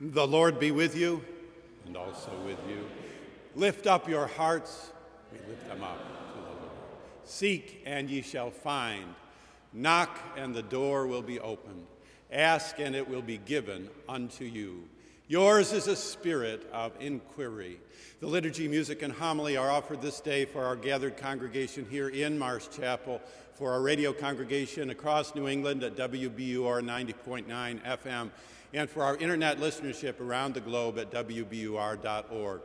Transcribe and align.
The 0.00 0.26
Lord 0.26 0.60
be 0.60 0.70
with 0.70 0.96
you 0.96 1.24
and 1.84 1.96
also 1.96 2.30
with 2.46 2.58
you. 2.68 2.86
Lift 3.56 3.88
up 3.88 4.08
your 4.08 4.28
hearts. 4.28 4.92
We 5.32 5.38
lift 5.48 5.68
them 5.68 5.82
up 5.82 5.98
to 5.98 6.38
the 6.38 6.46
Lord. 6.46 6.70
Seek 7.24 7.82
and 7.84 8.08
ye 8.08 8.22
shall 8.22 8.52
find. 8.52 9.14
Knock 9.72 10.16
and 10.36 10.54
the 10.54 10.62
door 10.62 11.08
will 11.08 11.22
be 11.22 11.40
opened. 11.40 11.84
Ask 12.30 12.78
and 12.78 12.94
it 12.94 13.08
will 13.08 13.22
be 13.22 13.38
given 13.38 13.88
unto 14.08 14.44
you. 14.44 14.84
Yours 15.26 15.72
is 15.72 15.88
a 15.88 15.96
spirit 15.96 16.64
of 16.72 16.92
inquiry. 17.00 17.80
The 18.20 18.28
liturgy, 18.28 18.68
music, 18.68 19.02
and 19.02 19.12
homily 19.12 19.56
are 19.56 19.70
offered 19.70 20.00
this 20.00 20.20
day 20.20 20.44
for 20.44 20.64
our 20.64 20.76
gathered 20.76 21.16
congregation 21.16 21.86
here 21.90 22.08
in 22.08 22.38
Marsh 22.38 22.68
Chapel, 22.68 23.20
for 23.54 23.72
our 23.72 23.82
radio 23.82 24.12
congregation 24.12 24.90
across 24.90 25.34
New 25.34 25.48
England 25.48 25.82
at 25.82 25.96
WBUR 25.96 26.82
90.9 26.82 27.46
FM, 27.84 28.30
and 28.74 28.88
for 28.88 29.02
our 29.02 29.16
internet 29.16 29.58
listenership 29.58 30.20
around 30.20 30.54
the 30.54 30.60
globe 30.60 30.98
at 30.98 31.10
WBUR.org. 31.10 32.60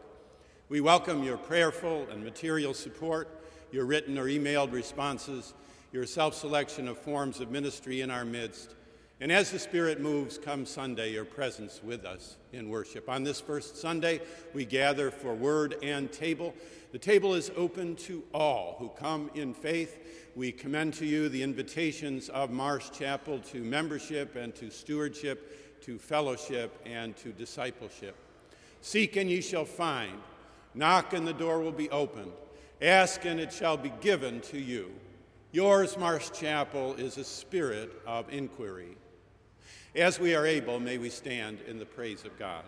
We 0.69 0.81
welcome 0.81 1.23
your 1.23 1.37
prayerful 1.37 2.07
and 2.11 2.23
material 2.23 2.73
support, 2.73 3.29
your 3.71 3.85
written 3.85 4.17
or 4.17 4.25
emailed 4.25 4.71
responses, 4.71 5.53
your 5.91 6.05
self 6.05 6.33
selection 6.33 6.87
of 6.87 6.97
forms 6.97 7.39
of 7.39 7.51
ministry 7.51 8.01
in 8.01 8.09
our 8.09 8.25
midst. 8.25 8.75
And 9.21 9.31
as 9.31 9.51
the 9.51 9.59
Spirit 9.59 10.01
moves, 10.01 10.37
come 10.37 10.65
Sunday, 10.65 11.11
your 11.11 11.23
presence 11.23 11.81
with 11.81 12.03
us 12.03 12.37
in 12.51 12.67
worship. 12.67 13.07
On 13.07 13.23
this 13.23 13.39
first 13.39 13.77
Sunday, 13.77 14.19
we 14.53 14.65
gather 14.65 15.11
for 15.11 15.33
word 15.33 15.75
and 15.81 16.11
table. 16.11 16.53
The 16.91 16.99
table 16.99 17.33
is 17.33 17.51
open 17.55 17.95
to 17.97 18.23
all 18.33 18.75
who 18.79 18.89
come 18.89 19.29
in 19.35 19.53
faith. 19.53 20.31
We 20.35 20.51
commend 20.51 20.95
to 20.95 21.05
you 21.05 21.29
the 21.29 21.43
invitations 21.43 22.27
of 22.29 22.49
Marsh 22.49 22.89
Chapel 22.89 23.39
to 23.51 23.63
membership 23.63 24.35
and 24.35 24.53
to 24.55 24.69
stewardship, 24.69 25.72
to 25.85 25.97
fellowship 25.97 26.81
and 26.85 27.15
to 27.17 27.31
discipleship. 27.31 28.15
Seek 28.81 29.15
and 29.15 29.29
ye 29.29 29.41
shall 29.41 29.65
find. 29.65 30.19
Knock 30.73 31.13
and 31.13 31.27
the 31.27 31.33
door 31.33 31.59
will 31.59 31.71
be 31.71 31.89
opened. 31.89 32.31
Ask 32.81 33.25
and 33.25 33.39
it 33.39 33.53
shall 33.53 33.77
be 33.77 33.93
given 34.01 34.41
to 34.41 34.59
you. 34.59 34.91
Yours, 35.51 35.97
Marsh 35.97 36.31
Chapel, 36.31 36.95
is 36.95 37.17
a 37.17 37.23
spirit 37.23 37.91
of 38.07 38.31
inquiry. 38.33 38.97
As 39.95 40.19
we 40.19 40.33
are 40.33 40.47
able, 40.47 40.79
may 40.79 40.97
we 40.97 41.09
stand 41.09 41.59
in 41.67 41.77
the 41.77 41.85
praise 41.85 42.25
of 42.25 42.37
God. 42.39 42.63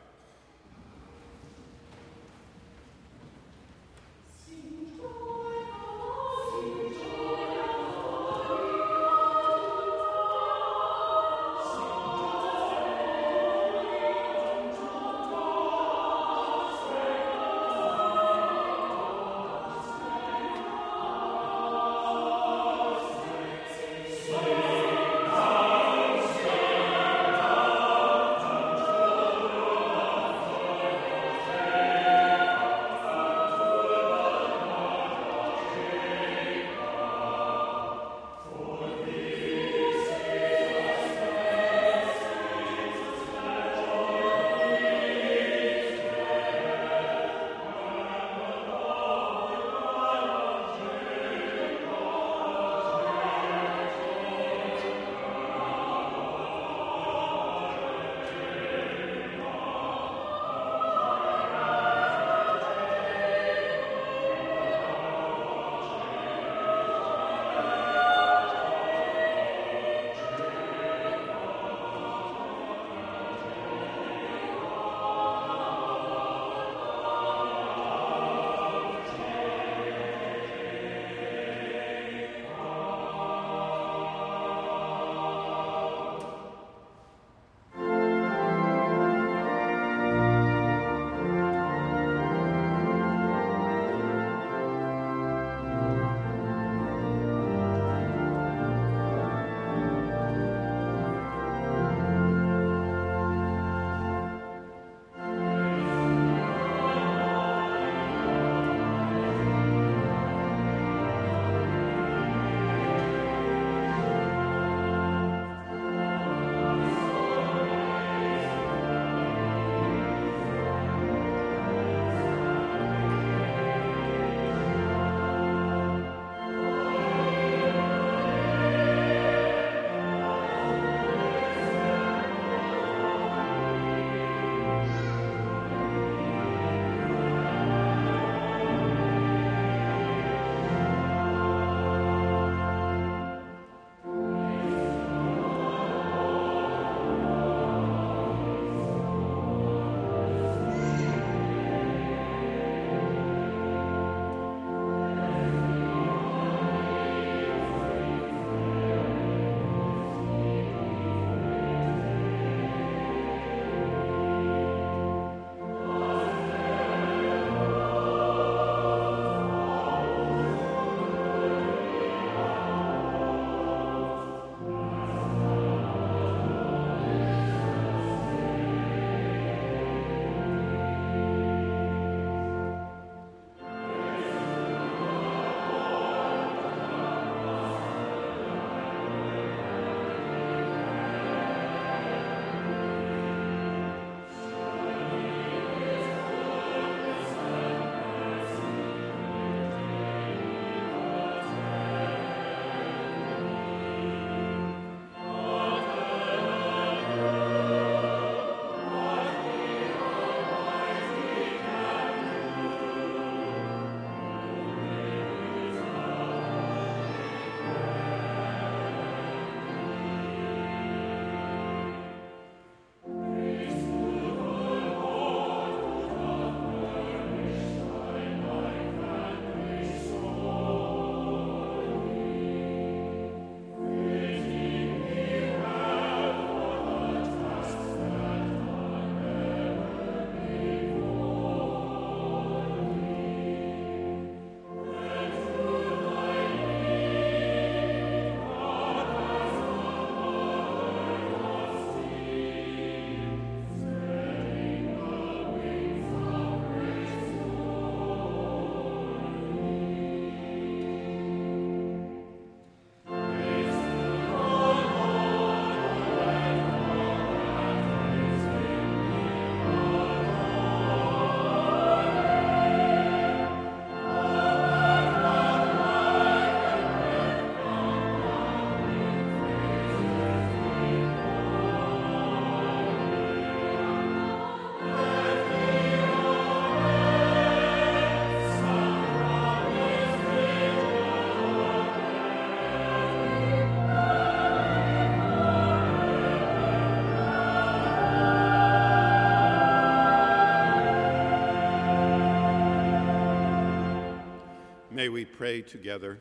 May 305.06 305.10
we 305.10 305.24
pray 305.24 305.62
together. 305.62 306.18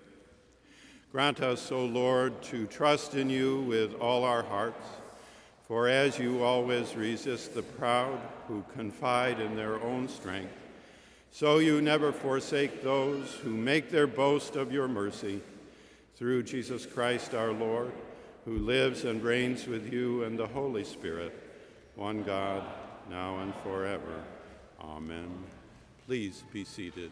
Grant 1.11 1.41
us, 1.41 1.73
O 1.73 1.87
Lord, 1.87 2.43
to 2.43 2.67
trust 2.67 3.15
in 3.15 3.31
you 3.31 3.63
with 3.63 3.95
all 3.95 4.25
our 4.25 4.43
hearts, 4.43 4.85
for 5.67 5.89
as 5.89 6.19
you 6.19 6.43
always 6.43 6.95
resist 6.95 7.55
the 7.55 7.63
proud 7.63 8.21
who 8.47 8.63
confide 8.75 9.41
in 9.41 9.57
their 9.57 9.83
own 9.83 10.07
strength, 10.07 10.53
so 11.31 11.61
you 11.61 11.81
never 11.81 12.13
forsake 12.13 12.83
those 12.83 13.33
who 13.37 13.49
make 13.49 13.91
their 13.91 14.07
boast 14.07 14.55
of 14.55 14.71
your 14.71 14.87
mercy. 14.87 15.41
Through 16.17 16.43
Jesus 16.43 16.85
Christ 16.85 17.33
our 17.33 17.53
Lord, 17.53 17.91
who 18.45 18.59
lives 18.59 19.05
and 19.05 19.25
reigns 19.25 19.67
with 19.67 19.91
you 19.91 20.25
and 20.25 20.39
the 20.39 20.49
Holy 20.49 20.85
Spirit, 20.85 21.33
one 21.95 22.23
God, 22.23 22.63
now 23.09 23.39
and 23.39 23.55
forever. 23.63 24.23
Amen. 24.79 25.31
Please 26.07 26.45
be 26.53 26.67
seated. 26.67 27.11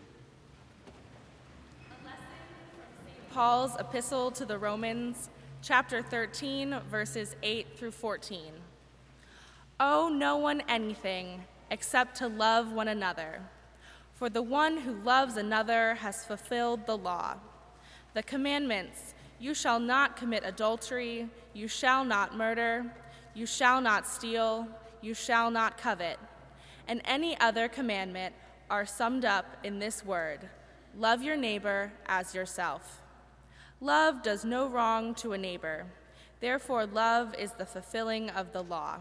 Paul's 3.33 3.77
epistle 3.77 4.31
to 4.33 4.45
the 4.45 4.59
Romans, 4.59 5.31
chapter 5.63 6.03
13, 6.03 6.81
verses 6.91 7.35
8 7.43 7.79
through 7.79 7.93
14. 7.93 8.53
Owe 9.81 10.11
no 10.11 10.37
one 10.37 10.63
anything 10.69 11.45
except 11.71 12.15
to 12.17 12.29
love 12.29 12.73
one 12.73 12.89
another, 12.89 13.41
for 14.15 14.29
the 14.29 14.43
one 14.43 14.77
who 14.77 14.93
loves 14.93 15.39
another 15.39 15.95
has 15.95 16.27
fulfilled 16.27 16.85
the 16.85 16.99
law. 16.99 17.37
The 18.13 18.23
commandments 18.23 19.15
you 19.41 19.55
shall 19.55 19.81
not 19.81 20.15
commit 20.15 20.43
adultery, 20.45 21.31
you 21.55 21.69
shall 21.69 22.05
not 22.05 22.37
murder, 22.37 22.85
you 23.35 23.47
shall 23.47 23.81
not 23.81 24.07
steal, 24.07 24.69
you 25.01 25.15
shall 25.15 25.51
not 25.51 25.79
covet, 25.79 26.19
and 26.87 27.01
any 27.07 27.41
other 27.41 27.67
commandment 27.67 28.35
are 28.69 28.85
summed 28.85 29.25
up 29.25 29.47
in 29.65 29.79
this 29.79 30.05
word 30.05 30.51
love 30.99 31.23
your 31.23 31.37
neighbor 31.37 31.91
as 32.05 32.35
yourself. 32.35 33.02
Love 33.83 34.23
does 34.23 34.45
no 34.45 34.69
wrong 34.69 35.13
to 35.13 35.33
a 35.33 35.39
neighbor. 35.39 35.85
Therefore, 36.39 36.87
love 36.87 37.35
is 37.35 37.51
the 37.51 37.67
fulfilling 37.67 38.31
of 38.31 38.53
the 38.53 38.63
law. 38.63 39.01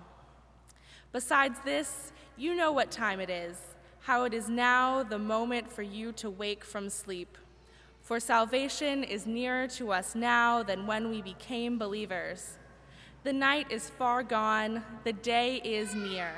Besides 1.11 1.59
this, 1.63 2.11
you 2.35 2.55
know 2.55 2.71
what 2.71 2.89
time 2.89 3.19
it 3.19 3.29
is, 3.29 3.57
how 3.99 4.23
it 4.23 4.33
is 4.33 4.49
now 4.49 5.03
the 5.03 5.19
moment 5.19 5.71
for 5.71 5.83
you 5.83 6.11
to 6.13 6.31
wake 6.31 6.65
from 6.65 6.89
sleep. 6.89 7.37
For 8.01 8.19
salvation 8.19 9.03
is 9.03 9.27
nearer 9.27 9.67
to 9.67 9.91
us 9.91 10.15
now 10.15 10.63
than 10.63 10.87
when 10.87 11.11
we 11.11 11.21
became 11.21 11.77
believers. 11.77 12.57
The 13.23 13.33
night 13.33 13.71
is 13.71 13.91
far 13.91 14.23
gone, 14.23 14.83
the 15.03 15.13
day 15.13 15.57
is 15.63 15.93
near. 15.93 16.31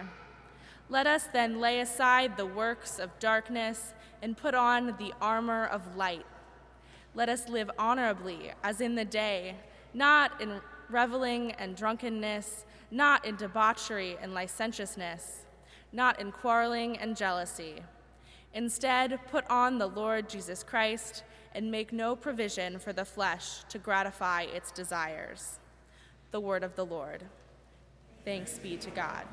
Let 0.90 1.08
us 1.08 1.30
then 1.32 1.62
lay 1.62 1.80
aside 1.80 2.36
the 2.36 2.46
works 2.46 3.00
of 3.00 3.18
darkness 3.20 3.94
and 4.22 4.36
put 4.36 4.54
on 4.54 4.98
the 5.00 5.14
armor 5.22 5.66
of 5.66 5.96
light. 5.96 6.26
Let 7.16 7.30
us 7.30 7.48
live 7.48 7.70
honorably 7.78 8.52
as 8.64 8.82
in 8.82 8.96
the 8.96 9.06
day, 9.06 9.56
not 9.94 10.42
in 10.42 10.60
reveling 10.90 11.52
and 11.54 11.76
drunkenness, 11.76 12.66
not 12.90 13.26
in 13.26 13.36
debauchery 13.36 14.18
and 14.22 14.34
licentiousness, 14.34 15.46
not 15.92 16.20
in 16.20 16.32
quarreling 16.32 16.98
and 16.98 17.16
jealousy. 17.16 17.84
Instead, 18.54 19.20
put 19.32 19.48
on 19.50 19.78
the 19.78 19.88
Lord 19.88 20.30
Jesus 20.30 20.64
Christ 20.64 21.24
and 21.56 21.70
make 21.70 21.94
no 21.94 22.16
provision 22.16 22.80
for 22.80 22.94
the 22.94 23.06
flesh 23.06 23.64
to 23.70 23.78
gratify 23.78 24.44
its 24.44 24.72
desires. 24.72 25.60
The 26.32 26.40
word 26.40 26.64
of 26.64 26.76
the 26.76 26.86
Lord. 26.86 27.24
Thanks 28.26 28.58
be 28.58 28.78
to 28.78 28.90
God. 28.90 29.26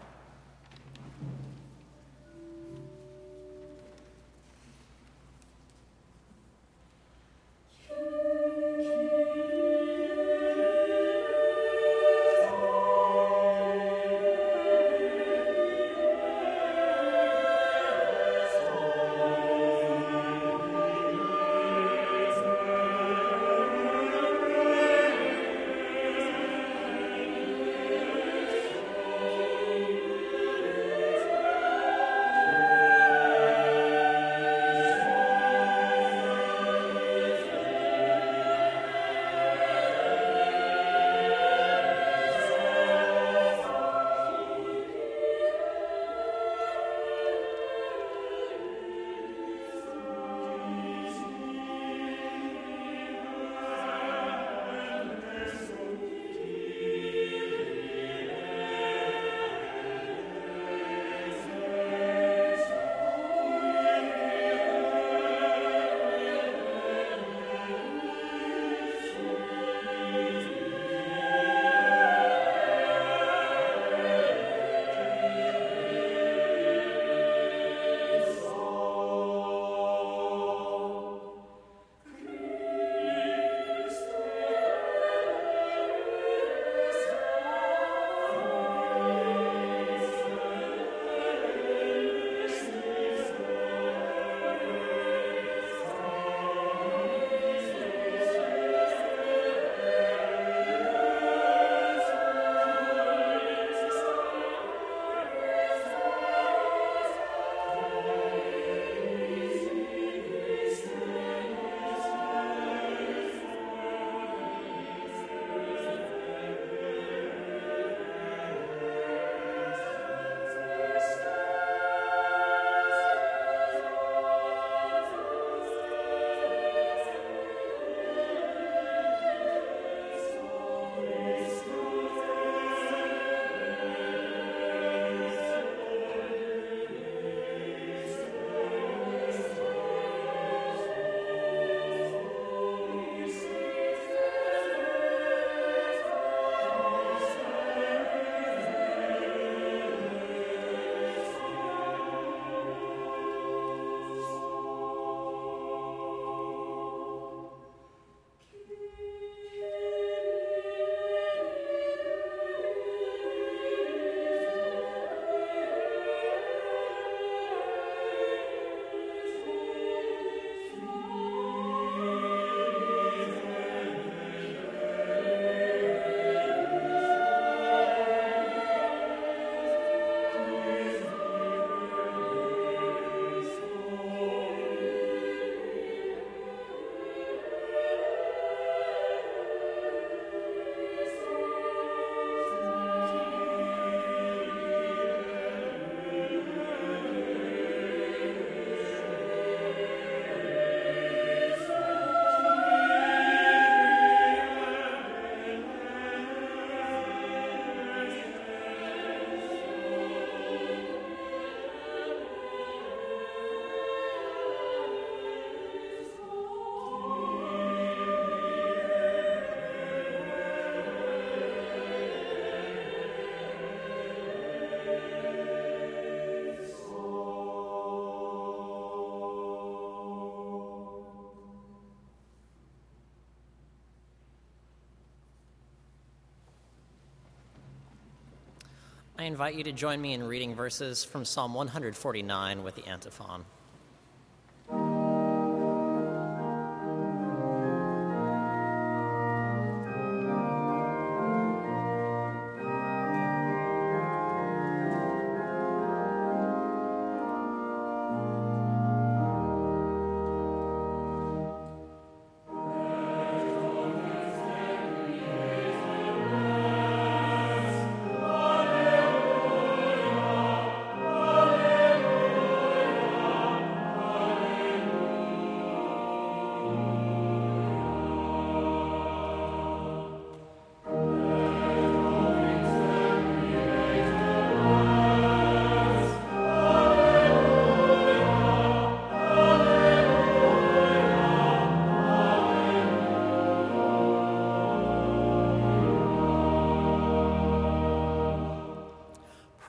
I 239.21 239.25
invite 239.25 239.55
you 239.55 239.65
to 239.65 239.73
join 239.73 240.01
me 240.01 240.15
in 240.15 240.23
reading 240.23 240.55
verses 240.55 241.05
from 241.05 241.27
Psalm 241.27 241.53
149 241.53 242.63
with 242.63 242.75
the 242.75 242.87
antiphon. 242.87 243.45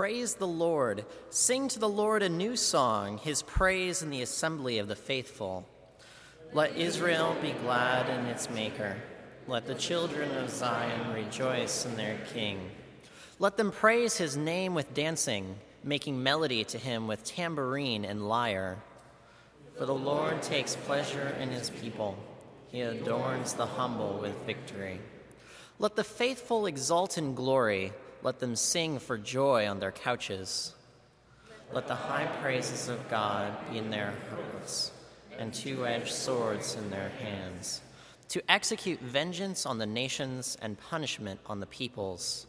Praise 0.01 0.33
the 0.33 0.47
Lord. 0.47 1.05
Sing 1.29 1.67
to 1.67 1.77
the 1.77 1.87
Lord 1.87 2.23
a 2.23 2.27
new 2.27 2.55
song, 2.55 3.19
his 3.19 3.43
praise 3.43 4.01
in 4.01 4.09
the 4.09 4.23
assembly 4.23 4.79
of 4.79 4.87
the 4.87 4.95
faithful. 4.95 5.63
Let 6.53 6.75
Israel 6.75 7.35
be 7.39 7.51
glad 7.51 8.09
in 8.09 8.25
its 8.25 8.49
Maker. 8.49 8.97
Let 9.47 9.67
the 9.67 9.75
children 9.75 10.35
of 10.37 10.49
Zion 10.49 11.13
rejoice 11.13 11.85
in 11.85 11.95
their 11.97 12.17
King. 12.33 12.71
Let 13.37 13.57
them 13.57 13.71
praise 13.71 14.17
his 14.17 14.35
name 14.35 14.73
with 14.73 14.95
dancing, 14.95 15.57
making 15.83 16.23
melody 16.23 16.63
to 16.63 16.79
him 16.79 17.07
with 17.07 17.23
tambourine 17.23 18.03
and 18.03 18.27
lyre. 18.27 18.79
For 19.77 19.85
the 19.85 19.93
Lord 19.93 20.41
takes 20.41 20.75
pleasure 20.77 21.37
in 21.39 21.49
his 21.49 21.69
people, 21.69 22.17
he 22.71 22.81
adorns 22.81 23.53
the 23.53 23.67
humble 23.67 24.17
with 24.19 24.47
victory. 24.47 24.99
Let 25.77 25.95
the 25.95 26.03
faithful 26.03 26.65
exult 26.65 27.19
in 27.19 27.35
glory. 27.35 27.93
Let 28.23 28.39
them 28.39 28.55
sing 28.55 28.99
for 28.99 29.17
joy 29.17 29.67
on 29.67 29.79
their 29.79 29.91
couches. 29.91 30.73
Let 31.73 31.87
the 31.87 31.95
high 31.95 32.27
praises 32.41 32.89
of 32.89 33.09
God 33.09 33.53
be 33.71 33.77
in 33.77 33.89
their 33.89 34.13
hearts 34.29 34.91
and 35.39 35.53
two 35.53 35.87
edged 35.87 36.11
swords 36.11 36.75
in 36.75 36.89
their 36.91 37.09
hands, 37.09 37.81
to 38.29 38.43
execute 38.51 38.99
vengeance 38.99 39.65
on 39.65 39.77
the 39.77 39.85
nations 39.85 40.57
and 40.61 40.79
punishment 40.79 41.39
on 41.47 41.59
the 41.59 41.65
peoples, 41.65 42.45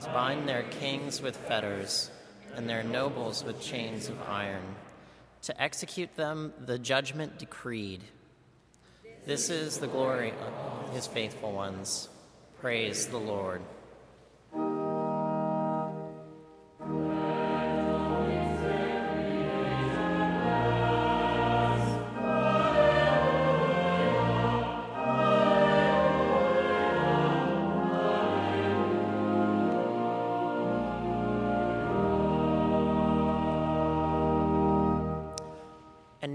to 0.00 0.06
bind 0.08 0.48
their 0.48 0.64
kings 0.64 1.22
with 1.22 1.36
fetters 1.36 2.10
and 2.54 2.68
their 2.68 2.82
nobles 2.82 3.44
with 3.44 3.60
chains 3.62 4.08
of 4.08 4.20
iron, 4.28 4.74
to 5.42 5.62
execute 5.62 6.14
them 6.16 6.52
the 6.66 6.78
judgment 6.78 7.38
decreed. 7.38 8.02
This 9.24 9.48
is 9.48 9.78
the 9.78 9.86
glory 9.86 10.32
of 10.32 10.92
his 10.92 11.06
faithful 11.06 11.52
ones. 11.52 12.08
Praise 12.60 13.06
the 13.06 13.18
Lord. 13.18 13.62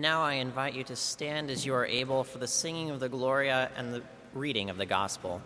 Now 0.03 0.21
I 0.21 0.33
invite 0.33 0.73
you 0.73 0.83
to 0.83 0.97
stand 0.97 1.49
as 1.49 1.65
you 1.65 1.73
are 1.73 1.85
able 1.85 2.25
for 2.25 2.37
the 2.37 2.45
singing 2.45 2.89
of 2.89 2.99
the 2.99 3.07
Gloria 3.07 3.71
and 3.77 3.93
the 3.93 4.03
reading 4.33 4.69
of 4.69 4.75
the 4.75 4.85
Gospel. 4.85 5.41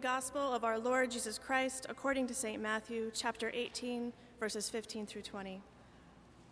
Gospel 0.00 0.54
of 0.54 0.64
our 0.64 0.78
Lord 0.78 1.10
Jesus 1.10 1.36
Christ 1.36 1.84
according 1.90 2.26
to 2.28 2.34
St. 2.34 2.62
Matthew, 2.62 3.10
chapter 3.12 3.50
18, 3.52 4.14
verses 4.38 4.70
15 4.70 5.04
through 5.04 5.20
20. 5.20 5.60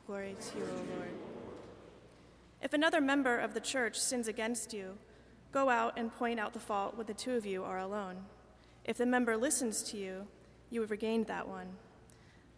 Glory 0.07 0.37
to 0.39 0.59
you, 0.59 0.65
O 0.65 0.97
Lord. 0.97 1.11
If 2.61 2.75
another 2.75 3.01
member 3.01 3.39
of 3.39 3.55
the 3.55 3.61
church 3.61 3.99
sins 3.99 4.29
against 4.29 4.75
you, 4.75 4.99
go 5.51 5.71
out 5.71 5.95
and 5.97 6.15
point 6.15 6.39
out 6.39 6.53
the 6.53 6.61
fault 6.61 6.99
when 6.99 7.07
the 7.07 7.15
two 7.15 7.37
of 7.37 7.47
you 7.47 7.65
are 7.65 7.79
alone. 7.79 8.27
If 8.85 8.99
the 8.99 9.07
member 9.07 9.35
listens 9.35 9.83
to 9.85 9.97
you, 9.97 10.27
you 10.69 10.83
have 10.83 10.91
regained 10.91 11.27
that 11.29 11.49
one. 11.49 11.69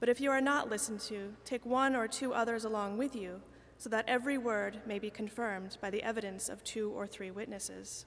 But 0.00 0.08
if 0.08 0.20
you 0.20 0.32
are 0.32 0.40
not 0.40 0.70
listened 0.70 1.00
to, 1.02 1.34
take 1.44 1.64
one 1.64 1.94
or 1.94 2.08
two 2.08 2.34
others 2.34 2.64
along 2.64 2.98
with 2.98 3.14
you, 3.14 3.42
so 3.78 3.88
that 3.90 4.08
every 4.08 4.38
word 4.38 4.80
may 4.84 4.98
be 4.98 5.08
confirmed 5.08 5.78
by 5.80 5.90
the 5.90 6.02
evidence 6.02 6.48
of 6.48 6.64
two 6.64 6.90
or 6.90 7.06
three 7.06 7.30
witnesses. 7.30 8.06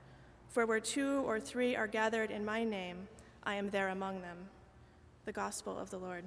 For 0.51 0.65
where 0.65 0.81
two 0.81 1.23
or 1.25 1.39
three 1.39 1.77
are 1.77 1.87
gathered 1.87 2.29
in 2.29 2.43
my 2.43 2.65
name, 2.65 3.07
I 3.43 3.55
am 3.55 3.69
there 3.69 3.87
among 3.87 4.21
them. 4.21 4.37
The 5.23 5.31
Gospel 5.31 5.79
of 5.79 5.89
the 5.89 5.97
Lord. 5.97 6.25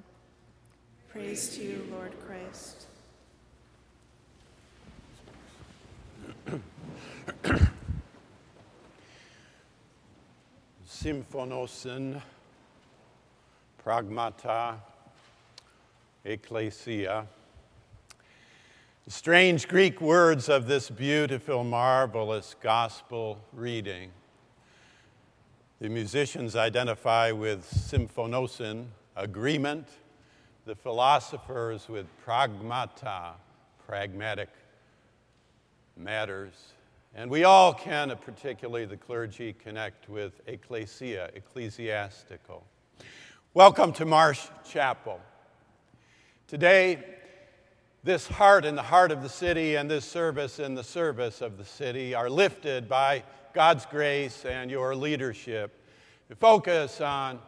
Praise 1.11 1.55
to 1.57 1.63
you, 1.63 1.87
Lord 1.93 2.13
Christ. 2.27 2.87
Symphonosin, 10.89 12.23
pragmata, 13.85 14.77
ecclesia. 16.25 17.27
The 19.05 19.11
strange 19.11 19.69
Greek 19.69 20.01
words 20.01 20.49
of 20.49 20.67
this 20.67 20.89
beautiful, 20.89 21.63
marvelous 21.63 22.57
gospel 22.63 23.39
reading. 23.53 24.11
The 25.79 25.91
musicians 25.91 26.57
identify 26.57 27.31
with 27.31 27.71
symphonosin, 27.71 28.87
agreement, 29.15 29.89
the 30.65 30.75
philosophers 30.75 31.87
with 31.87 32.07
pragmata, 32.25 33.33
pragmatic 33.87 34.49
matters. 35.99 36.73
And 37.15 37.31
we 37.31 37.45
all 37.45 37.75
can, 37.75 38.11
particularly 38.25 38.87
the 38.87 38.97
clergy, 38.97 39.53
connect 39.53 40.09
with 40.09 40.41
ecclesia, 40.47 41.29
ecclesiastical. 41.35 42.65
Welcome 43.53 43.93
to 43.93 44.07
Marsh 44.07 44.47
Chapel. 44.67 45.21
Today, 46.49 47.05
this 48.05 48.29
heart 48.29 48.67
in 48.67 48.77
the 48.77 48.83
heart 48.83 49.11
of 49.11 49.23
the 49.23 49.29
city 49.31 49.77
and 49.77 49.91
this 49.91 50.05
service 50.05 50.59
in 50.59 50.75
the 50.75 50.85
service 50.85 51.41
of 51.41 51.57
the 51.57 51.65
city 51.65 52.15
are 52.15 52.29
lifted 52.29 52.87
by 52.87 53.23
God's 53.55 53.87
grace 53.87 54.45
and 54.45 54.71
your 54.71 54.95
leadership. 54.95 55.81
We 56.29 56.35
focus 56.35 57.01
on 57.01 57.39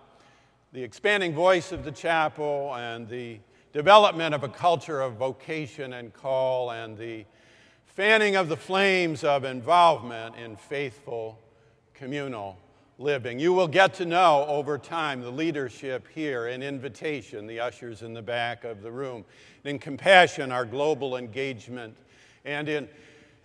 the 0.72 0.82
expanding 0.82 1.34
voice 1.34 1.72
of 1.72 1.84
the 1.84 1.92
chapel 1.92 2.74
and 2.74 3.06
the 3.06 3.38
development 3.74 4.34
of 4.34 4.44
a 4.44 4.48
culture 4.48 5.02
of 5.02 5.16
vocation 5.16 5.92
and 5.92 6.14
call 6.14 6.70
and 6.70 6.96
the 6.96 7.26
fanning 7.84 8.36
of 8.36 8.48
the 8.48 8.56
flames 8.56 9.24
of 9.24 9.44
involvement 9.44 10.36
in 10.36 10.56
faithful 10.56 11.38
communal 11.92 12.56
living. 12.98 13.38
You 13.38 13.52
will 13.52 13.68
get 13.68 13.94
to 13.94 14.06
know 14.06 14.46
over 14.48 14.78
time 14.78 15.20
the 15.20 15.30
leadership 15.30 16.08
here 16.14 16.48
in 16.48 16.62
invitation, 16.62 17.46
the 17.46 17.60
ushers 17.60 18.02
in 18.02 18.14
the 18.14 18.22
back 18.22 18.64
of 18.64 18.82
the 18.82 18.90
room, 18.90 19.24
in 19.64 19.78
compassion, 19.78 20.50
our 20.50 20.64
global 20.64 21.16
engagement, 21.16 21.96
and 22.44 22.68
in 22.68 22.88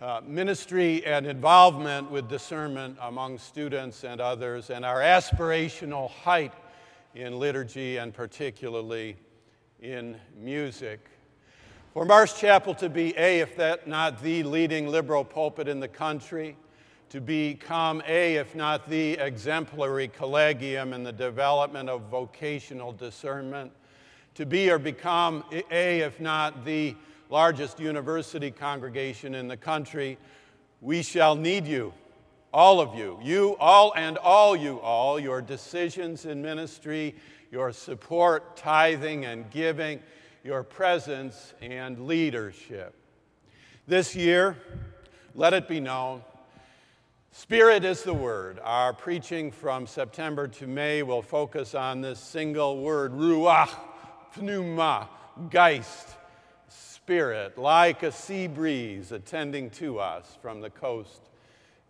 uh, 0.00 0.20
ministry 0.26 1.04
and 1.04 1.26
involvement 1.26 2.10
with 2.10 2.28
discernment 2.28 2.96
among 3.02 3.38
students 3.38 4.04
and 4.04 4.20
others, 4.20 4.70
and 4.70 4.84
our 4.84 5.00
aspirational 5.00 6.10
height 6.10 6.52
in 7.14 7.38
liturgy 7.38 7.98
and 7.98 8.14
particularly 8.14 9.16
in 9.80 10.16
music. 10.40 11.08
For 11.92 12.06
Marsh 12.06 12.34
Chapel 12.34 12.74
to 12.76 12.88
be 12.88 13.14
a, 13.18 13.40
if 13.40 13.54
that 13.56 13.86
not 13.86 14.22
the 14.22 14.42
leading 14.44 14.88
liberal 14.88 15.24
pulpit 15.24 15.68
in 15.68 15.78
the 15.78 15.88
country, 15.88 16.56
to 17.12 17.20
become 17.20 18.02
a, 18.08 18.36
if 18.36 18.54
not 18.54 18.88
the 18.88 19.12
exemplary 19.18 20.08
collegium 20.08 20.94
in 20.94 21.02
the 21.02 21.12
development 21.12 21.90
of 21.90 22.00
vocational 22.04 22.90
discernment, 22.90 23.70
to 24.34 24.46
be 24.46 24.70
or 24.70 24.78
become 24.78 25.44
a, 25.70 26.00
if 26.00 26.18
not 26.20 26.64
the 26.64 26.96
largest 27.28 27.78
university 27.78 28.50
congregation 28.50 29.34
in 29.34 29.46
the 29.46 29.56
country, 29.58 30.16
we 30.80 31.02
shall 31.02 31.34
need 31.36 31.66
you, 31.66 31.92
all 32.50 32.80
of 32.80 32.94
you, 32.94 33.18
you 33.22 33.58
all 33.60 33.92
and 33.94 34.16
all 34.16 34.56
you 34.56 34.80
all, 34.80 35.20
your 35.20 35.42
decisions 35.42 36.24
in 36.24 36.40
ministry, 36.40 37.14
your 37.50 37.72
support, 37.72 38.56
tithing, 38.56 39.26
and 39.26 39.50
giving 39.50 40.00
your 40.42 40.62
presence 40.62 41.52
and 41.60 42.06
leadership. 42.06 42.94
This 43.86 44.16
year, 44.16 44.56
let 45.34 45.52
it 45.52 45.68
be 45.68 45.78
known, 45.78 46.22
Spirit 47.34 47.82
is 47.86 48.02
the 48.02 48.12
word. 48.12 48.60
Our 48.62 48.92
preaching 48.92 49.50
from 49.50 49.86
September 49.86 50.46
to 50.48 50.66
May 50.66 51.02
will 51.02 51.22
focus 51.22 51.74
on 51.74 52.02
this 52.02 52.20
single 52.20 52.82
word, 52.82 53.14
ruach, 53.14 53.70
pneuma, 54.36 55.08
geist, 55.48 56.08
spirit, 56.68 57.56
like 57.56 58.02
a 58.02 58.12
sea 58.12 58.48
breeze 58.48 59.12
attending 59.12 59.70
to 59.70 59.98
us 59.98 60.36
from 60.42 60.60
the 60.60 60.68
coast 60.68 61.30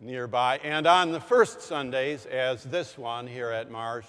nearby. 0.00 0.60
And 0.62 0.86
on 0.86 1.10
the 1.10 1.20
first 1.20 1.60
Sundays, 1.60 2.24
as 2.26 2.62
this 2.62 2.96
one 2.96 3.26
here 3.26 3.50
at 3.50 3.68
Marsh, 3.68 4.06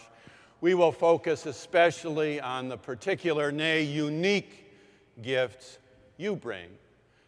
we 0.62 0.76
will 0.76 0.92
focus 0.92 1.48
especially 1.48 2.40
on 2.42 2.70
the 2.70 2.78
particular, 2.78 3.52
nay, 3.52 3.82
unique 3.82 4.72
gifts 5.24 5.80
you 6.16 6.36
bring 6.36 6.70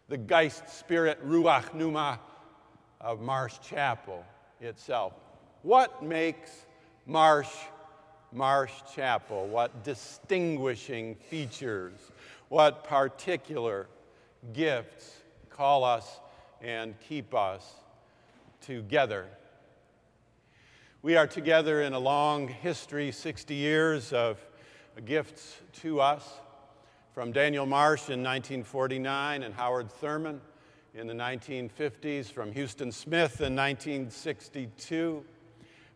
the 0.09 0.17
Geist, 0.17 0.69
Spirit, 0.69 1.17
Ruach, 1.27 1.73
Pneuma 1.73 2.19
of 3.01 3.21
Marsh 3.21 3.55
Chapel 3.59 4.25
itself. 4.61 5.13
What 5.61 6.03
makes 6.03 6.51
Marsh 7.05 7.49
Marsh 8.31 8.73
Chapel? 8.93 9.47
What 9.47 9.83
distinguishing 9.83 11.15
features? 11.15 11.93
What 12.49 12.83
particular 12.83 13.87
gifts 14.53 15.11
call 15.49 15.83
us 15.83 16.19
and 16.61 16.95
keep 16.99 17.33
us 17.33 17.73
together? 18.61 19.27
We 21.01 21.15
are 21.15 21.27
together 21.27 21.81
in 21.83 21.93
a 21.93 21.99
long 21.99 22.47
history, 22.47 23.11
60 23.11 23.53
years 23.53 24.11
of 24.11 24.39
gifts 25.05 25.57
to 25.81 26.01
us 26.01 26.27
from 27.13 27.31
Daniel 27.31 27.65
Marsh 27.65 28.09
in 28.09 28.23
1949 28.23 29.43
and 29.43 29.53
Howard 29.53 29.91
Thurman 29.91 30.41
in 30.95 31.07
the 31.07 31.13
1950s, 31.13 32.31
from 32.31 32.55
Huston 32.55 32.89
Smith 32.89 33.41
in 33.41 33.53
1962, 33.53 35.25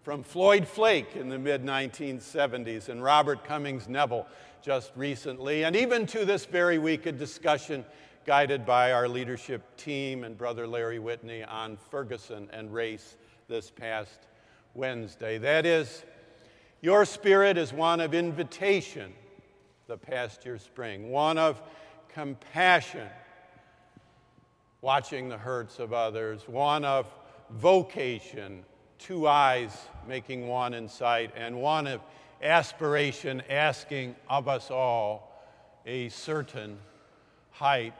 from 0.04 0.24
Floyd 0.24 0.68
Flake 0.68 1.16
in 1.16 1.30
the 1.30 1.40
mid 1.40 1.64
1970s, 1.64 2.90
and 2.90 3.02
Robert 3.02 3.46
Cummings 3.46 3.88
Neville 3.88 4.28
just 4.62 4.92
recently, 4.98 5.64
and 5.64 5.74
even 5.78 6.06
to 6.08 6.26
this 6.26 6.44
very 6.44 6.78
week, 6.78 7.06
a 7.06 7.14
discussion 7.14 7.86
guided 8.26 8.66
by 8.66 8.92
our 8.92 9.08
leadership 9.08 9.78
team 9.78 10.26
and 10.26 10.38
Brother 10.38 10.68
Larry 10.68 11.00
Whitney 11.00 11.44
on 11.44 11.78
Ferguson 11.78 12.50
and 12.52 12.74
race 12.74 13.16
this 13.48 13.72
past 13.72 14.28
Wednesday. 14.74 15.38
That 15.38 15.66
is, 15.66 16.04
your 16.82 17.06
spirit 17.06 17.58
is 17.58 17.72
one 17.72 18.02
of 18.02 18.14
invitation, 18.14 19.14
the 19.88 19.98
past 19.98 20.44
year 20.44 20.58
spring, 20.58 21.10
one 21.10 21.38
of 21.38 21.62
compassion, 22.10 23.08
watching 24.82 25.30
the 25.30 25.38
hurts 25.38 25.80
of 25.80 25.94
others, 25.94 26.48
one 26.48 26.86
of 26.86 27.06
vocation, 27.52 28.64
two 28.98 29.28
eyes 29.28 29.76
making 30.08 30.48
one 30.48 30.74
in 30.74 30.88
sight, 30.88 31.32
and 31.36 31.60
one 31.60 31.88
of 31.88 32.02
aspiration 32.42 33.42
asking 33.50 34.16
of 34.30 34.48
us 34.48 34.72
all 34.72 35.44
a 35.86 36.10
certain 36.10 36.78
height. 37.52 37.94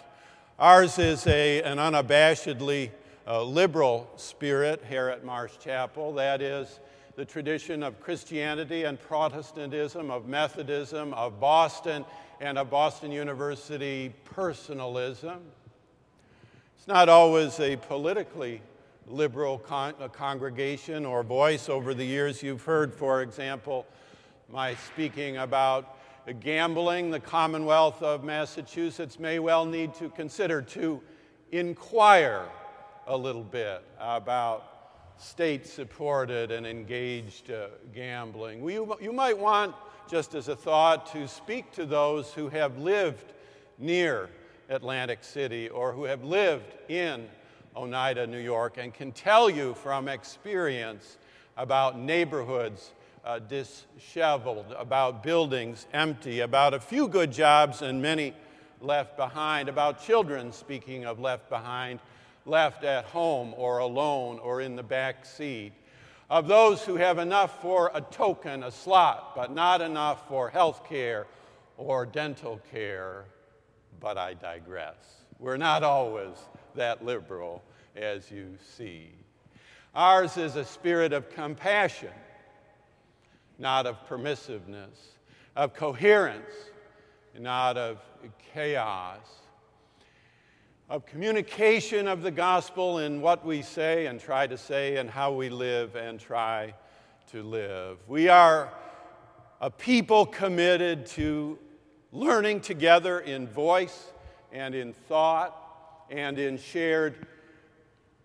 Ours 0.58 1.00
is 1.00 1.26
a, 1.28 1.62
an 1.64 1.78
unabashedly 1.78 2.92
uh, 3.28 3.44
liberal 3.44 4.10
spirit 4.16 4.84
here 4.88 5.10
at 5.10 5.24
Marsh 5.24 5.54
Chapel. 5.60 6.14
That 6.14 6.42
is 6.42 6.80
the 7.16 7.26
tradition 7.26 7.84
of 7.84 8.00
Christianity 8.00 8.86
and 8.86 9.00
Protestantism, 9.00 10.10
of 10.10 10.28
Methodism, 10.28 11.14
of 11.14 11.40
Boston, 11.40 12.06
and 12.40 12.58
of 12.58 12.70
Boston 12.70 13.12
University 13.12 14.14
personalism. 14.24 15.40
Not 16.90 17.08
always 17.08 17.60
a 17.60 17.76
politically 17.76 18.64
liberal 19.06 19.60
con- 19.60 19.94
congregation 20.12 21.06
or 21.06 21.22
voice 21.22 21.70
over 21.70 21.94
the 21.94 22.04
years. 22.04 22.42
You've 22.42 22.64
heard, 22.64 22.96
for 22.96 23.22
example, 23.22 23.86
my 24.52 24.74
speaking 24.74 25.38
about 25.38 26.00
gambling. 26.40 27.12
The 27.12 27.20
Commonwealth 27.20 28.02
of 28.02 28.24
Massachusetts 28.24 29.20
may 29.20 29.38
well 29.38 29.66
need 29.66 29.94
to 30.00 30.10
consider 30.10 30.64
to 30.64 31.00
inquire 31.52 32.48
a 33.06 33.16
little 33.16 33.44
bit 33.44 33.84
about 34.00 35.14
state 35.18 35.68
supported 35.68 36.50
and 36.50 36.66
engaged 36.66 37.52
uh, 37.52 37.68
gambling. 37.94 38.68
You, 38.68 38.98
you 39.00 39.14
might 39.14 39.38
want, 39.38 39.76
just 40.10 40.34
as 40.34 40.48
a 40.48 40.56
thought, 40.56 41.14
to 41.14 41.28
speak 41.28 41.72
to 41.74 41.86
those 41.86 42.34
who 42.34 42.50
have 42.50 42.80
lived 42.80 43.32
near 43.78 44.32
Atlantic 44.70 45.24
City 45.24 45.68
or 45.70 45.92
who 45.92 46.06
have 46.06 46.24
lived 46.24 46.74
in 46.90 47.28
Oneida, 47.76 48.28
New 48.28 48.40
York, 48.40 48.78
and 48.78 48.94
can 48.94 49.12
tell 49.12 49.50
you 49.50 49.74
from 49.74 50.08
experience 50.08 51.18
about 51.58 51.98
neighborhoods 51.98 52.92
uh, 53.26 53.40
disheveled, 53.40 54.74
about 54.78 55.24
buildings 55.24 55.88
empty, 55.94 56.40
about 56.40 56.74
a 56.74 56.80
few 56.80 57.08
good 57.08 57.32
jobs 57.32 57.82
and 57.82 58.02
many 58.02 58.34
left 58.82 59.18
behind, 59.18 59.70
about 59.70 60.02
children, 60.04 60.52
speaking 60.52 61.06
of 61.06 61.20
left 61.20 61.50
behind, 61.50 62.00
left 62.46 62.84
at 62.84 63.06
home 63.06 63.54
or 63.58 63.80
alone 63.80 64.40
or 64.40 64.62
in 64.62 64.76
the 64.76 64.84
back 64.84 65.26
seat, 65.26 65.74
of 66.30 66.48
those 66.48 66.84
who 66.84 66.96
have 66.96 67.18
enough 67.18 67.62
for 67.62 67.92
a 67.94 68.02
token, 68.02 68.64
a 68.64 68.72
slot, 68.72 69.36
but 69.36 69.52
not 69.52 69.82
enough 69.82 70.28
for 70.28 70.50
health 70.50 70.88
care 70.88 71.28
or 71.78 72.06
dental 72.06 72.60
care, 72.72 73.26
but 74.00 74.18
I 74.18 74.34
digress. 74.34 74.96
We're 75.40 75.58
not 75.58 75.84
always 75.84 76.36
that 76.76 77.04
liberal, 77.04 77.64
as 77.96 78.30
you 78.32 78.58
see. 78.76 79.12
Ours 79.96 80.38
is 80.38 80.56
a 80.56 80.66
spirit 80.66 81.14
of 81.14 81.30
compassion, 81.30 82.14
not 83.58 83.86
of 83.86 84.08
permissiveness, 84.08 85.16
of 85.56 85.74
coherence, 85.74 86.54
not 87.38 87.78
of 87.78 88.00
chaos, 88.54 89.20
of 90.90 91.06
communication 91.06 92.08
of 92.08 92.22
the 92.22 92.32
gospel 92.32 93.00
in 93.00 93.22
what 93.22 93.46
we 93.46 93.62
say 93.62 94.08
and 94.08 94.20
try 94.20 94.48
to 94.48 94.58
say 94.58 94.98
and 94.98 95.10
how 95.10 95.32
we 95.32 95.50
live 95.50 95.96
and 95.96 96.20
try 96.20 96.74
to 97.32 97.44
live. 97.44 97.98
We 98.08 98.28
are 98.28 98.74
a 99.62 99.70
people 99.70 100.26
committed 100.26 101.06
to 101.08 101.60
learning 102.12 102.62
together 102.62 103.20
in 103.20 103.48
voice 103.48 104.12
and 104.52 104.74
in 104.74 104.94
thought 104.94 105.56
and 106.10 106.40
in 106.40 106.58
shared 106.58 107.28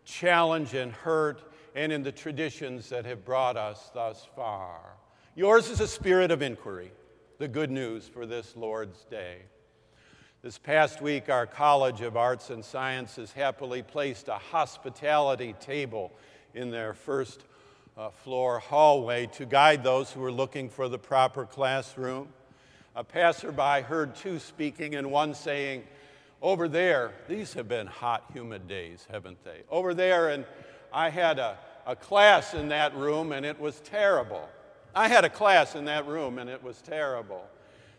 challenge 0.05 0.75
and 0.75 0.93
hurt 0.93 1.53
and 1.75 1.93
in 1.93 2.03
the 2.03 2.13
traditions 2.13 2.89
that 2.89 3.05
have 3.05 3.25
brought 3.25 3.57
us 3.57 3.91
thus 3.93 4.27
far. 4.35 4.81
Yours 5.35 5.69
is 5.69 5.81
a 5.81 5.89
spirit 5.89 6.31
of 6.31 6.43
inquiry, 6.43 6.93
the 7.39 7.49
good 7.49 7.71
news 7.71 8.07
for 8.07 8.27
this 8.27 8.57
Lord's 8.57 9.05
Day. 9.05 9.39
This 10.43 10.59
past 10.59 11.01
week, 11.01 11.29
our 11.29 11.47
College 11.47 12.03
of 12.03 12.17
Arts 12.17 12.51
and 12.51 12.65
Sciences 12.65 13.33
happily 13.33 13.83
placed 13.83 14.29
a 14.29 14.35
hospitality 14.35 15.55
table 15.59 16.13
in 16.55 16.71
their 16.71 16.95
first 16.95 17.45
uh, 17.97 18.11
floor 18.11 18.59
hallway 18.59 19.27
to 19.27 19.47
guide 19.47 19.83
those 19.83 20.13
who 20.13 20.21
were 20.21 20.33
looking 20.33 20.69
for 20.69 20.89
the 20.89 20.99
proper 20.99 21.47
classroom. 21.47 22.29
A 22.97 23.03
passerby 23.03 23.83
heard 23.83 24.15
two 24.15 24.39
speaking 24.39 24.95
and 24.95 25.11
one 25.11 25.35
saying, 25.35 25.83
Over 26.41 26.69
there, 26.69 27.13
these 27.29 27.53
have 27.55 27.67
been 27.67 27.89
hot, 27.89 28.25
humid 28.33 28.69
days, 28.69 29.05
haven't 29.11 29.43
they? 29.43 29.63
Over 29.69 29.95
there, 29.95 30.29
and 30.29 30.45
I 30.93 31.11
had 31.11 31.41
a, 31.41 31.59
a 31.87 31.97
class 31.97 32.55
in 32.55 32.69
that 32.69 32.97
room 32.97 33.33
and 33.33 33.45
it 33.45 33.59
was 33.59 33.81
terrible. 33.81 34.49
I 34.95 35.09
had 35.09 35.25
a 35.25 35.29
class 35.29 35.75
in 35.75 35.87
that 35.87 36.07
room 36.07 36.39
and 36.39 36.49
it 36.49 36.63
was 36.63 36.81
terrible. 36.83 37.45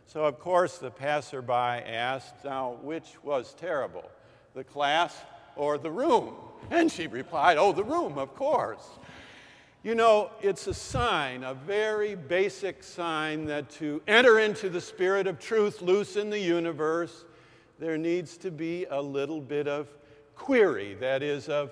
So, 0.05 0.23
of 0.23 0.39
course, 0.39 0.77
the 0.77 0.91
passerby 0.91 1.51
asked, 1.51 2.45
Now, 2.45 2.77
which 2.81 3.21
was 3.21 3.53
terrible, 3.55 4.09
the 4.53 4.63
class 4.63 5.13
or 5.57 5.77
the 5.77 5.91
room? 5.91 6.35
And 6.71 6.89
she 6.89 7.07
replied, 7.07 7.57
Oh, 7.57 7.73
the 7.73 7.83
room, 7.83 8.17
of 8.17 8.33
course. 8.33 8.87
You 9.85 9.93
know, 9.93 10.31
it's 10.41 10.65
a 10.65 10.73
sign, 10.73 11.43
a 11.43 11.53
very 11.53 12.15
basic 12.15 12.81
sign, 12.81 13.45
that 13.45 13.69
to 13.73 14.01
enter 14.07 14.39
into 14.39 14.67
the 14.67 14.81
spirit 14.81 15.27
of 15.27 15.37
truth 15.37 15.79
loose 15.79 16.15
in 16.15 16.31
the 16.31 16.39
universe, 16.39 17.23
there 17.77 17.95
needs 17.95 18.35
to 18.37 18.49
be 18.49 18.85
a 18.89 18.99
little 18.99 19.39
bit 19.39 19.67
of 19.67 19.87
query, 20.33 20.95
that 20.95 21.21
is, 21.21 21.49
of 21.49 21.71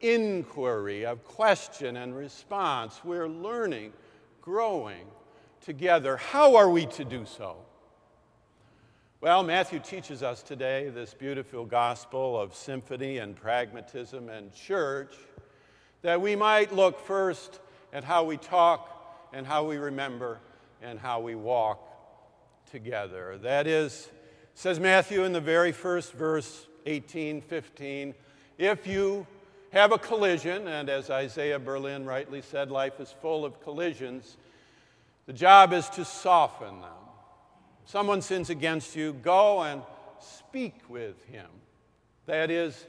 inquiry, 0.00 1.04
of 1.04 1.22
question 1.24 1.98
and 1.98 2.16
response. 2.16 3.02
We're 3.04 3.28
learning, 3.28 3.92
growing 4.40 5.04
together. 5.60 6.16
How 6.16 6.56
are 6.56 6.70
we 6.70 6.86
to 6.86 7.04
do 7.04 7.26
so? 7.26 7.58
Well, 9.20 9.42
Matthew 9.42 9.78
teaches 9.78 10.22
us 10.22 10.42
today 10.42 10.88
this 10.88 11.12
beautiful 11.12 11.66
gospel 11.66 12.40
of 12.40 12.54
symphony 12.54 13.18
and 13.18 13.36
pragmatism 13.36 14.30
and 14.30 14.54
church 14.54 15.12
that 16.02 16.20
we 16.20 16.36
might 16.36 16.72
look 16.72 17.00
first 17.00 17.60
at 17.92 18.04
how 18.04 18.24
we 18.24 18.36
talk 18.36 18.88
and 19.32 19.46
how 19.46 19.64
we 19.64 19.76
remember 19.76 20.38
and 20.82 20.98
how 20.98 21.20
we 21.20 21.34
walk 21.34 21.80
together. 22.70 23.38
That 23.42 23.66
is, 23.66 24.10
says 24.54 24.80
Matthew 24.80 25.24
in 25.24 25.32
the 25.32 25.40
very 25.40 25.72
first 25.72 26.12
verse, 26.12 26.66
18, 26.86 27.40
15, 27.40 28.14
if 28.58 28.86
you 28.86 29.26
have 29.72 29.92
a 29.92 29.98
collision, 29.98 30.68
and 30.68 30.90
as 30.90 31.08
Isaiah 31.08 31.58
Berlin 31.58 32.04
rightly 32.04 32.42
said, 32.42 32.70
life 32.70 33.00
is 33.00 33.14
full 33.22 33.44
of 33.44 33.62
collisions. 33.62 34.36
The 35.26 35.32
job 35.32 35.72
is 35.72 35.88
to 35.90 36.04
soften 36.04 36.80
them. 36.80 36.90
Someone 37.84 38.20
sins 38.20 38.50
against 38.50 38.94
you, 38.94 39.12
go 39.14 39.62
and 39.62 39.82
speak 40.20 40.74
with 40.88 41.24
him. 41.24 41.46
That 42.26 42.50
is, 42.50 42.86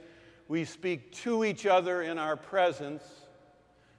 we 0.53 0.65
speak 0.65 1.11
to 1.11 1.43
each 1.43 1.65
other 1.65 2.03
in 2.03 2.19
our 2.19 2.37
presence, 2.37 3.01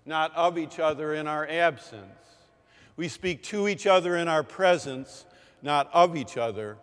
not 0.07 0.33
of 0.37 0.57
each 0.57 0.79
other 0.79 1.13
in 1.13 1.27
our 1.27 1.45
absence. 1.49 2.05
We 2.97 3.09
speak 3.09 3.43
to 3.45 3.67
each 3.67 3.89
other 3.89 4.17
in 4.17 4.29
our 4.29 4.45
presence, 4.45 5.27
not 5.63 5.91
of 5.93 6.17
each 6.17 6.37
other 6.37 6.77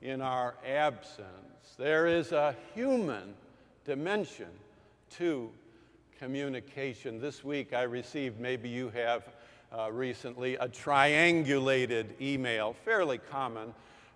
in 0.00 0.22
our 0.22 0.54
absence. 0.66 1.74
There 1.76 2.06
is 2.06 2.32
a 2.32 2.56
human 2.74 3.34
dimension 3.84 4.48
to 5.18 5.50
communication. 6.18 7.20
This 7.20 7.44
week 7.44 7.74
I 7.74 7.82
received, 7.82 8.40
maybe 8.40 8.70
you 8.70 8.88
have 8.88 9.28
uh, 9.70 9.92
recently, 9.92 10.54
a 10.54 10.66
triangulated 10.66 12.18
email, 12.22 12.74
fairly 12.86 13.18
common 13.18 13.74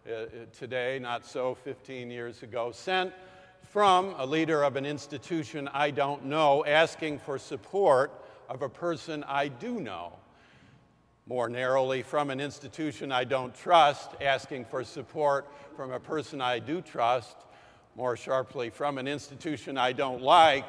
uh, 0.09 0.13
uh 0.13 0.27
today, 0.59 0.99
not 0.99 1.27
so 1.27 1.57
15 1.57 2.11
years 2.11 2.43
ago, 2.43 2.73
sent 2.73 3.13
from 3.75 4.15
a 4.19 4.25
leader 4.25 4.63
of 4.63 4.77
an 4.77 4.87
institution 4.87 5.69
I 5.75 5.91
don't 5.91 6.27
know 6.27 6.65
asking 6.65 7.19
for 7.19 7.41
support 7.41 8.13
of 8.49 8.63
a 8.63 8.69
person 8.69 9.25
I 9.25 9.49
do 9.49 9.81
know. 9.81 10.13
More 11.27 11.49
narrowly, 11.49 12.03
from 12.03 12.31
an 12.31 12.39
institution 12.39 13.11
I 13.11 13.25
don't 13.25 13.53
trust, 13.53 14.13
asking 14.21 14.67
for 14.67 14.85
support 14.85 15.49
from 15.75 15.91
a 15.91 15.99
person 15.99 16.41
I 16.41 16.61
do 16.61 16.83
trust. 16.83 17.37
More 17.97 18.17
sharply, 18.17 18.71
from 18.71 18.97
an 18.97 19.09
institution 19.09 19.77
I 19.77 19.91
don't 19.93 20.23
like, 20.23 20.67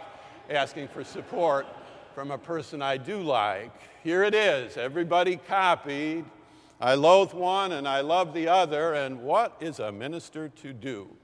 asking 0.49 0.87
for 0.87 1.03
support 1.03 1.67
from 2.15 2.31
a 2.31 2.39
person 2.39 2.81
I 2.81 2.97
do 2.97 3.21
like. 3.21 3.71
Here 4.03 4.23
it 4.23 4.33
is. 4.33 4.77
Everybody 4.77 5.35
copied. 5.35 6.25
I 6.81 6.95
loathe 6.95 7.33
one 7.33 7.73
and 7.73 7.87
I 7.87 8.01
love 8.01 8.33
the 8.33 8.47
other. 8.47 8.95
And 8.95 9.21
what 9.21 9.57
is 9.59 9.77
a 9.77 9.91
minister 9.91 10.49
to 10.49 10.73
do? 10.73 11.15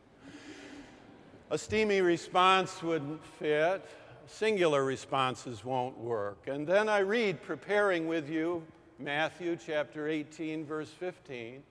A 1.51 1.57
steamy 1.57 1.99
response 1.99 2.81
wouldn't 2.81 3.21
fit. 3.25 3.85
Singular 4.25 4.85
responses 4.85 5.65
won't 5.65 5.97
work. 5.97 6.47
And 6.47 6.65
then 6.65 6.87
I 6.87 6.99
read, 6.99 7.41
preparing 7.41 8.07
with 8.07 8.29
you, 8.29 8.63
Matthew 8.97 9.57
chapter 9.57 10.07
18, 10.07 10.63
verse 10.65 10.87
15. 10.87 11.61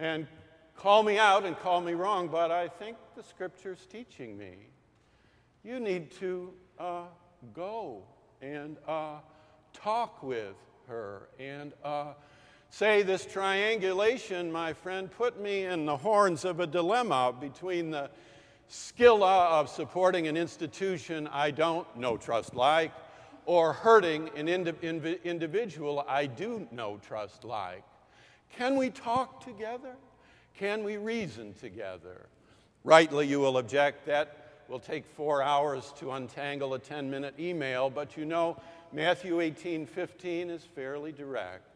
And 0.00 0.26
call 0.74 1.04
me 1.04 1.16
out 1.16 1.44
and 1.44 1.56
call 1.60 1.80
me 1.80 1.92
wrong, 1.92 2.26
but 2.26 2.50
I 2.50 2.66
think 2.66 2.96
the 3.14 3.22
scripture's 3.22 3.86
teaching 3.86 4.36
me 4.36 4.54
you 5.62 5.78
need 5.78 6.10
to 6.18 6.52
uh, 6.76 7.02
go 7.54 8.02
and 8.40 8.78
uh, 8.88 9.18
talk 9.72 10.24
with 10.24 10.56
her 10.88 11.28
and 11.38 11.72
uh, 11.84 12.14
say, 12.70 13.02
This 13.02 13.26
triangulation, 13.26 14.50
my 14.50 14.72
friend, 14.72 15.08
put 15.08 15.40
me 15.40 15.66
in 15.66 15.86
the 15.86 15.96
horns 15.96 16.44
of 16.44 16.58
a 16.58 16.66
dilemma 16.66 17.32
between 17.38 17.92
the 17.92 18.10
skill 18.68 19.22
uh, 19.22 19.60
of 19.60 19.68
supporting 19.68 20.28
an 20.28 20.36
institution 20.36 21.28
I 21.28 21.50
don't 21.50 21.86
know, 21.96 22.16
trust, 22.16 22.54
like, 22.54 22.92
or 23.46 23.72
hurting 23.72 24.30
an 24.36 24.48
indi- 24.48 25.18
individual 25.24 26.04
I 26.08 26.26
do 26.26 26.66
know, 26.70 26.98
trust, 27.06 27.44
like. 27.44 27.82
Can 28.56 28.76
we 28.76 28.90
talk 28.90 29.44
together? 29.44 29.94
Can 30.54 30.84
we 30.84 30.96
reason 30.96 31.54
together? 31.54 32.26
Rightly, 32.84 33.26
you 33.26 33.40
will 33.40 33.58
object 33.58 34.06
that 34.06 34.42
will 34.68 34.80
take 34.80 35.06
four 35.06 35.42
hours 35.42 35.92
to 35.98 36.12
untangle 36.12 36.74
a 36.74 36.78
10 36.78 37.10
minute 37.10 37.34
email, 37.38 37.90
but 37.90 38.16
you 38.16 38.24
know, 38.24 38.60
Matthew 38.92 39.40
18 39.40 39.86
15 39.86 40.50
is 40.50 40.64
fairly 40.64 41.12
direct. 41.12 41.66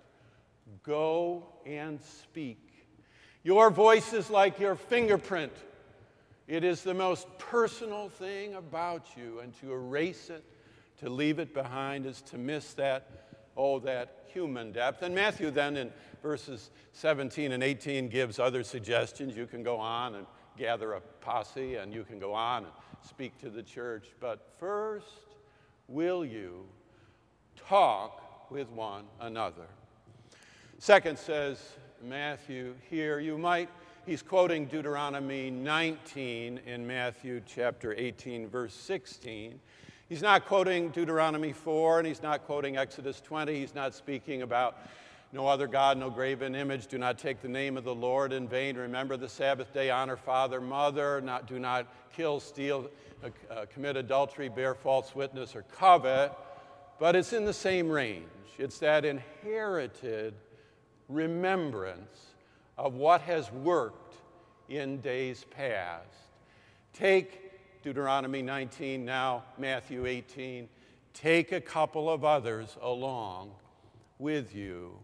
Go 0.83 1.45
and 1.65 2.01
speak. 2.03 2.59
Your 3.43 3.71
voice 3.71 4.13
is 4.13 4.29
like 4.29 4.59
your 4.59 4.75
fingerprint. 4.75 5.53
It 6.49 6.63
is 6.63 6.83
the 6.83 6.95
most 6.95 7.27
personal 7.39 8.09
thing 8.09 8.55
about 8.55 9.17
you, 9.17 9.41
and 9.41 9.53
to 9.61 9.73
erase 9.73 10.31
it, 10.31 10.45
to 10.99 11.11
leave 11.11 11.41
it 11.41 11.53
behind, 11.53 12.07
is 12.07 12.23
to 12.23 12.39
miss 12.39 12.75
that, 12.75 13.11
oh, 13.57 13.81
that 13.81 14.27
human 14.29 14.71
depth. 14.71 15.03
And 15.03 15.15
Matthew 15.15 15.51
then 15.51 15.77
in 15.77 15.91
verses 16.23 16.71
17 16.93 17.51
and 17.53 17.63
18 17.63 18.09
gives 18.09 18.39
other 18.39 18.63
suggestions. 18.63 19.37
You 19.37 19.47
can 19.47 19.65
go 19.65 19.77
on 19.79 20.15
and 20.15 20.27
gather 20.57 20.93
a 20.93 21.01
posse, 21.01 21.77
and 21.77 21.93
you 21.93 22.05
can 22.05 22.21
go 22.21 22.33
on 22.33 22.65
and 22.65 22.73
speak 23.03 23.37
to 23.39 23.51
the 23.51 23.63
church. 23.63 24.09
But 24.21 24.47
first, 24.59 25.07
will 25.89 26.25
you 26.25 26.67
talk 27.57 28.51
with 28.51 28.69
one 28.71 29.05
another? 29.21 29.67
Second 30.79 31.19
says 31.19 31.59
Matthew 32.03 32.75
here, 32.89 33.19
you 33.19 33.37
might, 33.37 33.69
he's 34.07 34.23
quoting 34.23 34.67
Deuteronomy 34.67 35.51
19 35.51 36.61
in 36.65 36.87
Matthew 36.87 37.43
chapter 37.45 37.93
18, 37.97 38.49
verse 38.49 38.73
16. 38.73 39.59
He's 40.09 40.23
not 40.23 40.47
quoting 40.47 40.91
Deuteronomy 40.91 41.53
4, 41.53 41.99
and 41.99 42.07
he's 42.07 42.23
not 42.23 42.45
quoting 42.47 42.77
Exodus 42.77 43.21
20. 43.21 43.59
He's 43.59 43.75
not 43.75 43.95
speaking 43.95 44.43
about 44.43 44.79
no 45.33 45.49
other 45.49 45.67
God, 45.67 45.99
no 45.99 46.09
graven 46.09 46.55
image. 46.55 46.87
Do 46.87 46.99
not 46.99 47.19
take 47.19 47.43
the 47.43 47.49
name 47.49 47.77
of 47.77 47.83
the 47.83 47.95
Lord 47.95 48.33
in 48.33 48.47
vain. 48.47 48.77
Remember 48.77 49.17
the 49.17 49.29
Sabbath 49.29 49.75
day. 49.75 49.91
Honor 49.91 50.17
father, 50.17 50.61
mother. 50.61 51.21
Not, 51.21 51.49
do 51.49 51.59
not 51.59 51.87
kill, 52.15 52.39
steal, 52.39 52.89
uh, 53.25 53.31
uh, 53.53 53.67
commit 53.75 53.97
adultery, 53.97 54.49
bear 54.49 54.75
false 54.75 55.17
witness, 55.17 55.57
or 55.57 55.63
covet. 55.63 56.33
But 57.01 57.17
it's 57.17 57.33
in 57.33 57.45
the 57.45 57.53
same 57.53 57.91
range. 57.91 58.25
It's 58.57 58.79
that 58.79 59.05
inherited 59.05 60.35
remembrance 61.09 62.36
of 62.79 62.95
what 62.95 63.21
has 63.23 63.51
worked 63.53 64.17
in 64.69 65.01
days 65.01 65.45
past. 65.51 66.09
Take 66.93 67.83
Deuteronomy 67.83 68.43
19, 68.43 69.05
now 69.05 69.45
Matthew 69.59 70.07
18. 70.07 70.69
Take 71.15 71.53
a 71.53 71.61
couple 71.61 72.11
of 72.11 72.25
others 72.25 72.77
along 72.83 73.53
with 74.19 74.55
you. 74.55 74.99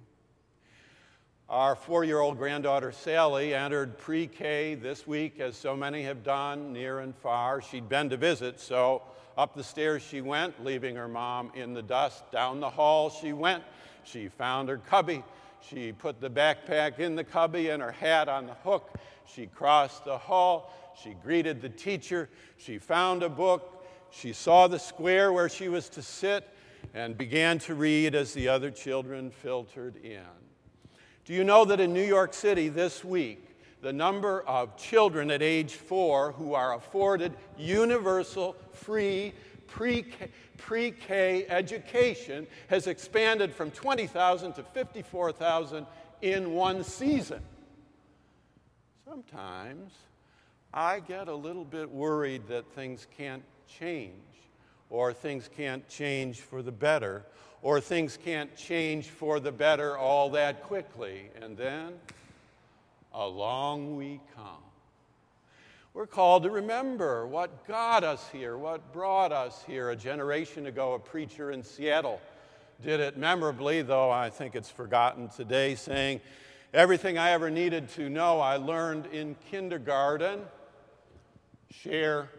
Our 1.49 1.77
four 1.77 2.05
year 2.05 2.21
old 2.21 2.39
granddaughter 2.39 2.93
Sally 2.93 3.55
entered 3.55 3.99
pre 3.99 4.27
K 4.27 4.75
this 4.75 5.07
week, 5.07 5.39
as 5.39 5.57
so 5.57 5.77
many 5.77 6.03
have 6.05 6.23
done, 6.23 6.73
near 6.73 7.01
and 7.01 7.15
far. 7.15 7.61
She'd 7.61 7.89
been 7.89 8.09
to 8.11 8.17
visit, 8.17 8.59
so 8.59 9.03
up 9.37 9.55
the 9.55 9.65
stairs 9.65 10.03
she 10.03 10.21
went, 10.21 10.65
leaving 10.65 10.97
her 10.97 11.09
mom 11.09 11.53
in 11.55 11.75
the 11.75 11.83
dust. 11.83 12.31
Down 12.31 12.61
the 12.61 12.71
hall 12.71 13.11
she 13.11 13.33
went. 13.33 13.63
She 14.05 14.29
found 14.29 14.69
her 14.69 14.79
cubby. 14.79 15.23
She 15.69 15.93
put 15.93 16.21
the 16.21 16.31
backpack 16.31 16.99
in 16.99 17.15
the 17.15 17.25
cubby 17.25 17.69
and 17.69 17.83
her 17.83 17.93
hat 17.93 18.29
on 18.29 18.47
the 18.47 18.55
hook. 18.55 18.99
She 19.27 19.47
crossed 19.47 20.05
the 20.05 20.19
hall. 20.19 20.73
She 21.03 21.15
greeted 21.15 21.63
the 21.63 21.69
teacher. 21.69 22.29
She 22.59 22.79
found 22.79 23.23
a 23.23 23.29
book. 23.29 23.87
She 24.11 24.33
saw 24.33 24.67
the 24.67 24.79
square 24.79 25.33
where 25.33 25.49
she 25.49 25.69
was 25.69 25.89
to 25.91 26.03
sit 26.03 26.49
and 26.95 27.17
began 27.17 27.59
to 27.61 27.75
read 27.75 28.15
as 28.15 28.35
the 28.35 28.49
other 28.49 28.71
children 28.71 29.31
filtered 29.31 29.97
in. 30.05 30.21
Do 31.25 31.33
you 31.33 31.45
know 31.45 31.65
that 31.65 31.81
in 31.81 31.95
New 31.95 32.05
York 32.05 32.35
City 32.35 32.69
this 32.69 33.05
week, 33.05 33.57
the 33.81 33.93
number 33.93 34.43
of 34.43 34.77
children 34.77 35.31
at 35.31 35.43
age 35.43 35.75
four 35.75 36.33
who 36.33 36.55
are 36.55 36.75
afforded 36.75 37.33
universal 37.57 38.57
free 38.73 39.33
pre 39.73 40.91
K 40.91 41.47
education 41.49 42.47
has 42.69 42.87
expanded 42.87 43.55
from 43.55 43.71
20,000 43.71 44.53
to 44.55 44.63
54,000 44.63 45.87
in 46.21 46.53
one 46.53 46.85
season? 46.85 47.43
Sometimes 49.05 49.93
I 50.73 51.01
get 51.01 51.29
a 51.29 51.35
little 51.35 51.65
bit 51.65 51.91
worried 51.91 52.47
that 52.49 52.71
things 52.75 53.07
can't 53.17 53.43
change, 53.67 54.13
or 54.91 55.13
things 55.13 55.49
can't 55.55 55.87
change 55.89 56.41
for 56.41 56.63
the 56.63 56.73
better, 56.73 57.25
or 57.63 57.81
things 57.81 58.19
can't 58.23 58.55
change 58.57 59.09
for 59.09 59.41
the 59.41 59.53
better 59.53 59.97
all 59.97 60.31
that 60.31 60.63
quickly. 60.63 61.31
And 61.41 61.57
then 61.57 61.95
along 63.13 63.97
we 63.97 64.21
come. 64.35 64.72
We're 65.95 66.07
called 66.07 66.45
to 66.45 66.51
remember 66.51 67.27
what 67.27 67.69
got 67.69 68.03
us 68.03 68.27
here, 68.33 68.57
what 68.57 68.95
brought 68.95 69.31
us 69.31 69.63
here. 69.67 69.91
A 69.91 69.97
generation 69.97 70.65
ago, 70.65 70.95
a 70.95 70.99
preacher 70.99 71.51
in 71.51 71.63
Seattle 71.63 72.19
did 72.83 72.99
it 72.99 73.19
memorably, 73.19 73.83
though 73.83 74.11
I 74.11 74.31
think 74.31 74.55
it's 74.55 74.71
forgotten 74.71 75.29
today, 75.29 75.75
saying, 75.75 76.23
Everything 76.73 77.19
I 77.19 77.33
ever 77.33 77.51
needed 77.51 77.91
to 77.91 78.09
know, 78.09 78.41
I 78.41 78.57
learned 78.57 79.05
in 79.13 79.37
kindergarten. 79.51 80.41
Share 81.71 82.31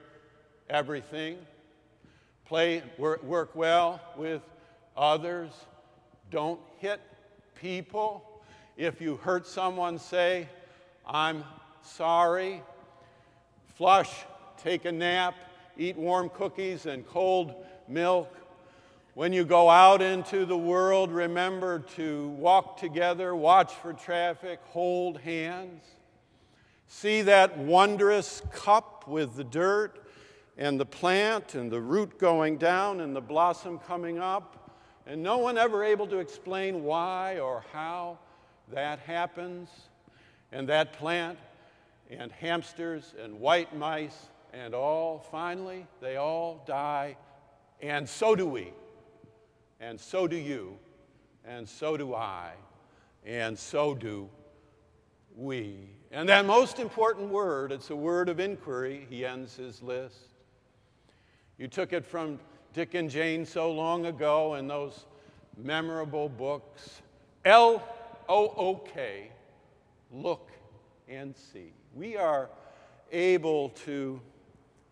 everything. 0.68 1.38
Play, 2.46 2.82
work, 2.98 3.22
work 3.22 3.56
well 3.56 4.02
with 4.18 4.42
others. 4.98 5.52
Don't 6.32 6.60
hit 6.80 7.00
people. 7.62 8.42
If 8.78 9.00
you 9.00 9.18
hurt 9.18 9.46
someone, 9.46 10.00
say, 10.00 10.50
I'm 11.06 11.44
sorry. 11.84 12.64
Flush, 13.74 14.12
take 14.58 14.86
a 14.86 14.92
nap, 14.92 15.34
eat 15.78 15.98
warm 15.98 16.30
cookies 16.30 16.86
and 16.86 17.08
cold 17.08 17.56
milk. 17.88 18.32
When 19.16 19.34
you 19.34 19.46
go 19.46 19.68
out 19.68 20.00
into 20.00 20.46
the 20.46 20.58
world, 20.58 21.12
remember 21.12 21.80
to 21.96 22.28
walk 22.30 22.78
together, 22.78 23.36
watch 23.36 23.74
for 23.74 23.94
traffic, 23.94 24.60
hold 24.66 25.20
hands. 25.22 25.84
See 26.88 27.24
that 27.24 27.58
wondrous 27.58 28.44
cup 28.52 29.08
with 29.08 29.36
the 29.36 29.44
dirt 29.44 30.06
and 30.56 30.80
the 30.80 30.86
plant 30.86 31.56
and 31.56 31.72
the 31.72 31.82
root 31.82 32.20
going 32.20 32.58
down 32.58 33.02
and 33.02 33.16
the 33.16 33.22
blossom 33.22 33.80
coming 33.80 34.20
up, 34.20 34.80
and 35.08 35.24
no 35.24 35.40
one 35.40 35.58
ever 35.58 35.84
able 35.84 36.06
to 36.08 36.20
explain 36.20 36.84
why 36.84 37.40
or 37.40 37.66
how 37.74 38.20
that 38.72 39.00
happens. 39.00 39.70
And 40.52 40.70
that 40.70 40.94
plant 40.94 41.40
and 42.10 42.32
hamsters 42.32 43.14
and 43.22 43.40
white 43.40 43.76
mice 43.76 44.28
and 44.54 44.74
all, 44.74 45.20
finally, 45.32 45.88
they 46.02 46.16
all 46.16 46.64
die, 46.68 47.18
and 47.82 48.08
so 48.08 48.36
do 48.36 48.46
we 48.46 48.72
and 49.84 50.00
so 50.00 50.28
do 50.28 50.38
you, 50.38 50.78
and 51.46 51.68
so 51.68 51.98
do 51.98 52.16
I, 52.16 52.52
and 53.26 53.58
so 53.58 53.94
do 53.94 54.30
we. 55.36 55.90
And 56.12 56.30
that 56.30 56.46
most 56.46 56.80
important 56.80 57.30
word, 57.30 57.74
it's 57.74 57.90
a 57.90 57.96
word 57.96 58.30
of 58.30 58.40
inquiry, 58.40 59.06
he 59.10 59.26
ends 59.26 59.58
his 59.58 59.82
list. 59.84 60.30
You 61.58 61.68
took 61.68 61.92
it 61.92 62.06
from 62.06 62.40
Dick 62.74 62.94
and 62.94 63.10
Jane 63.10 63.46
so 63.46 63.72
long 63.72 64.06
ago 64.06 64.56
in 64.56 64.68
those 64.68 65.06
memorable 65.58 66.30
books 66.30 67.02
L 67.44 67.84
O 68.30 68.54
O 68.56 68.76
K, 68.76 69.32
look 70.12 70.50
and 71.10 71.36
see. 71.36 71.74
We 71.96 72.18
are 72.18 72.50
able 73.12 73.70
to 73.86 74.20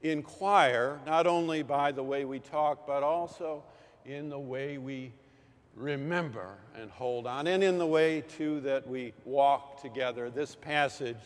inquire 0.04 1.00
not 1.06 1.26
only 1.26 1.64
by 1.64 1.92
the 1.92 2.04
way 2.04 2.26
we 2.26 2.40
talk, 2.40 2.86
but 2.86 3.02
also 3.02 3.64
in 4.06 4.30
the 4.30 4.40
way 4.40 4.78
we 4.78 5.12
remember 5.76 6.58
and 6.80 6.92
hold 6.92 7.26
on, 7.26 7.48
and 7.48 7.64
in 7.64 7.80
the 7.80 7.86
way, 7.86 8.22
too, 8.22 8.60
that 8.62 8.88
we 8.88 9.14
walk 9.26 9.82
together. 9.82 10.30
This 10.30 10.56
passage 10.56 11.18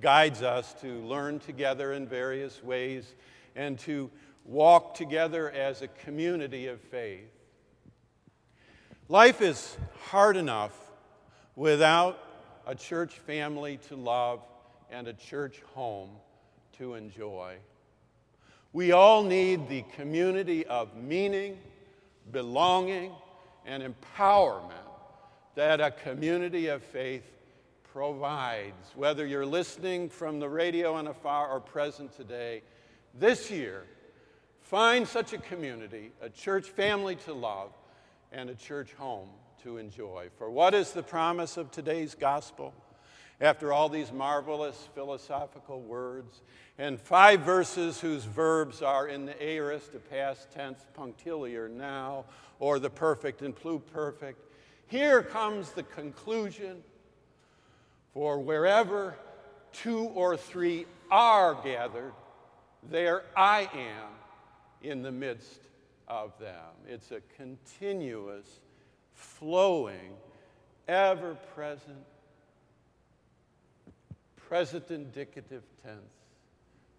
guides 0.00 0.42
us 0.42 0.74
to 0.80 1.00
learn 1.02 1.38
together 1.38 1.92
in 1.92 2.08
various 2.08 2.62
ways 2.62 3.14
and 3.54 3.78
to 3.80 4.10
walk 4.44 4.94
together 4.94 5.50
as 5.52 5.82
a 5.82 5.88
community 5.88 6.66
of 6.66 6.80
faith. 6.80 7.30
Life 9.08 9.40
is 9.40 9.76
hard 10.06 10.36
enough 10.36 10.76
without 11.54 12.18
a 12.66 12.74
church 12.74 13.18
family 13.20 13.76
to 13.88 13.94
love 13.94 14.40
and 14.92 15.08
a 15.08 15.12
church 15.12 15.60
home 15.74 16.10
to 16.78 16.94
enjoy. 16.94 17.56
We 18.72 18.92
all 18.92 19.24
need 19.24 19.68
the 19.68 19.84
community 19.96 20.64
of 20.66 20.94
meaning 20.96 21.58
belonging, 22.30 23.12
and 23.66 23.82
empowerment 23.82 24.72
that 25.54 25.80
a 25.80 25.90
community 25.90 26.68
of 26.68 26.82
faith 26.82 27.24
provides. 27.92 28.92
Whether 28.94 29.26
you're 29.26 29.46
listening 29.46 30.08
from 30.08 30.38
the 30.38 30.48
radio 30.48 30.96
and 30.96 31.08
afar 31.08 31.50
or 31.50 31.60
present 31.60 32.16
today, 32.16 32.62
this 33.18 33.50
year, 33.50 33.84
find 34.62 35.06
such 35.06 35.32
a 35.32 35.38
community, 35.38 36.12
a 36.22 36.30
church 36.30 36.70
family 36.70 37.16
to 37.16 37.34
love, 37.34 37.70
and 38.32 38.48
a 38.48 38.54
church 38.54 38.94
home 38.94 39.28
to 39.62 39.76
enjoy. 39.76 40.28
For 40.38 40.50
what 40.50 40.72
is 40.74 40.92
the 40.92 41.02
promise 41.02 41.56
of 41.56 41.70
today's 41.70 42.14
gospel? 42.14 42.72
After 43.42 43.72
all 43.72 43.88
these 43.88 44.12
marvelous 44.12 44.88
philosophical 44.94 45.80
words, 45.80 46.42
and 46.78 46.98
five 46.98 47.40
verses 47.40 48.00
whose 48.00 48.24
verbs 48.24 48.82
are 48.82 49.08
in 49.08 49.26
the 49.26 49.42
aorist, 49.42 49.92
the 49.92 49.98
past 49.98 50.52
tense, 50.52 50.86
punctiliar, 50.94 51.68
now, 51.68 52.24
or 52.60 52.78
the 52.78 52.88
perfect 52.88 53.42
and 53.42 53.52
pluperfect. 53.54 54.36
Here 54.86 55.24
comes 55.24 55.72
the 55.72 55.82
conclusion 55.82 56.84
for 58.14 58.38
wherever 58.38 59.16
two 59.72 60.04
or 60.14 60.36
three 60.36 60.86
are 61.10 61.54
gathered, 61.64 62.12
there 62.90 63.24
I 63.36 63.62
am 63.74 64.08
in 64.82 65.02
the 65.02 65.10
midst 65.10 65.62
of 66.06 66.38
them. 66.38 66.70
It's 66.86 67.10
a 67.10 67.20
continuous, 67.36 68.60
flowing, 69.14 70.12
ever 70.86 71.34
present, 71.56 72.04
present 74.52 74.90
indicative 74.90 75.62
tense 75.82 76.12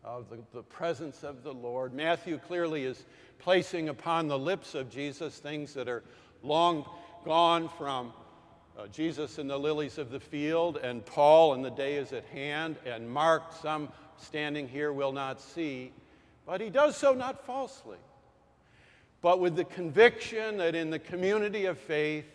of 0.04 0.28
the, 0.28 0.40
the 0.56 0.64
presence 0.64 1.24
of 1.24 1.44
the 1.44 1.54
Lord. 1.54 1.94
Matthew 1.94 2.40
clearly 2.40 2.84
is 2.84 3.06
placing 3.38 3.90
upon 3.90 4.28
the 4.28 4.40
lips 4.40 4.74
of 4.74 4.90
Jesus 4.90 5.38
things 5.38 5.72
that 5.76 5.88
are 5.88 6.04
long 6.42 6.84
gone 7.24 7.70
from 7.78 8.12
uh, 8.76 8.88
Jesus 8.88 9.38
and 9.38 9.48
the 9.48 9.56
lilies 9.60 10.00
of 10.00 10.10
the 10.10 10.20
field, 10.20 10.78
and 10.78 11.06
Paul 11.06 11.54
and 11.54 11.64
the 11.64 11.70
day 11.70 11.98
is 11.98 12.12
at 12.12 12.26
hand, 12.26 12.76
and 12.88 13.08
Mark, 13.08 13.54
some 13.62 13.90
standing 14.18 14.68
here 14.68 14.92
will 14.92 15.12
not 15.12 15.40
see. 15.40 15.92
But 16.48 16.60
he 16.60 16.72
does 16.72 16.98
so 16.98 17.14
not 17.14 17.46
falsely, 17.46 18.00
but 19.22 19.40
with 19.40 19.56
the 19.56 19.66
conviction 19.66 20.58
that 20.58 20.74
in 20.74 20.90
the 20.90 20.98
community 20.98 21.66
of 21.66 21.78
faith, 21.78 22.26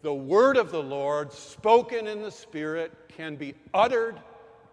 the 0.00 0.14
word 0.14 0.56
of 0.56 0.70
the 0.70 0.82
Lord, 0.82 1.30
spoken 1.30 2.06
in 2.06 2.22
the 2.22 2.30
Spirit, 2.30 2.90
can 3.08 3.36
be 3.36 3.54
uttered 3.74 4.18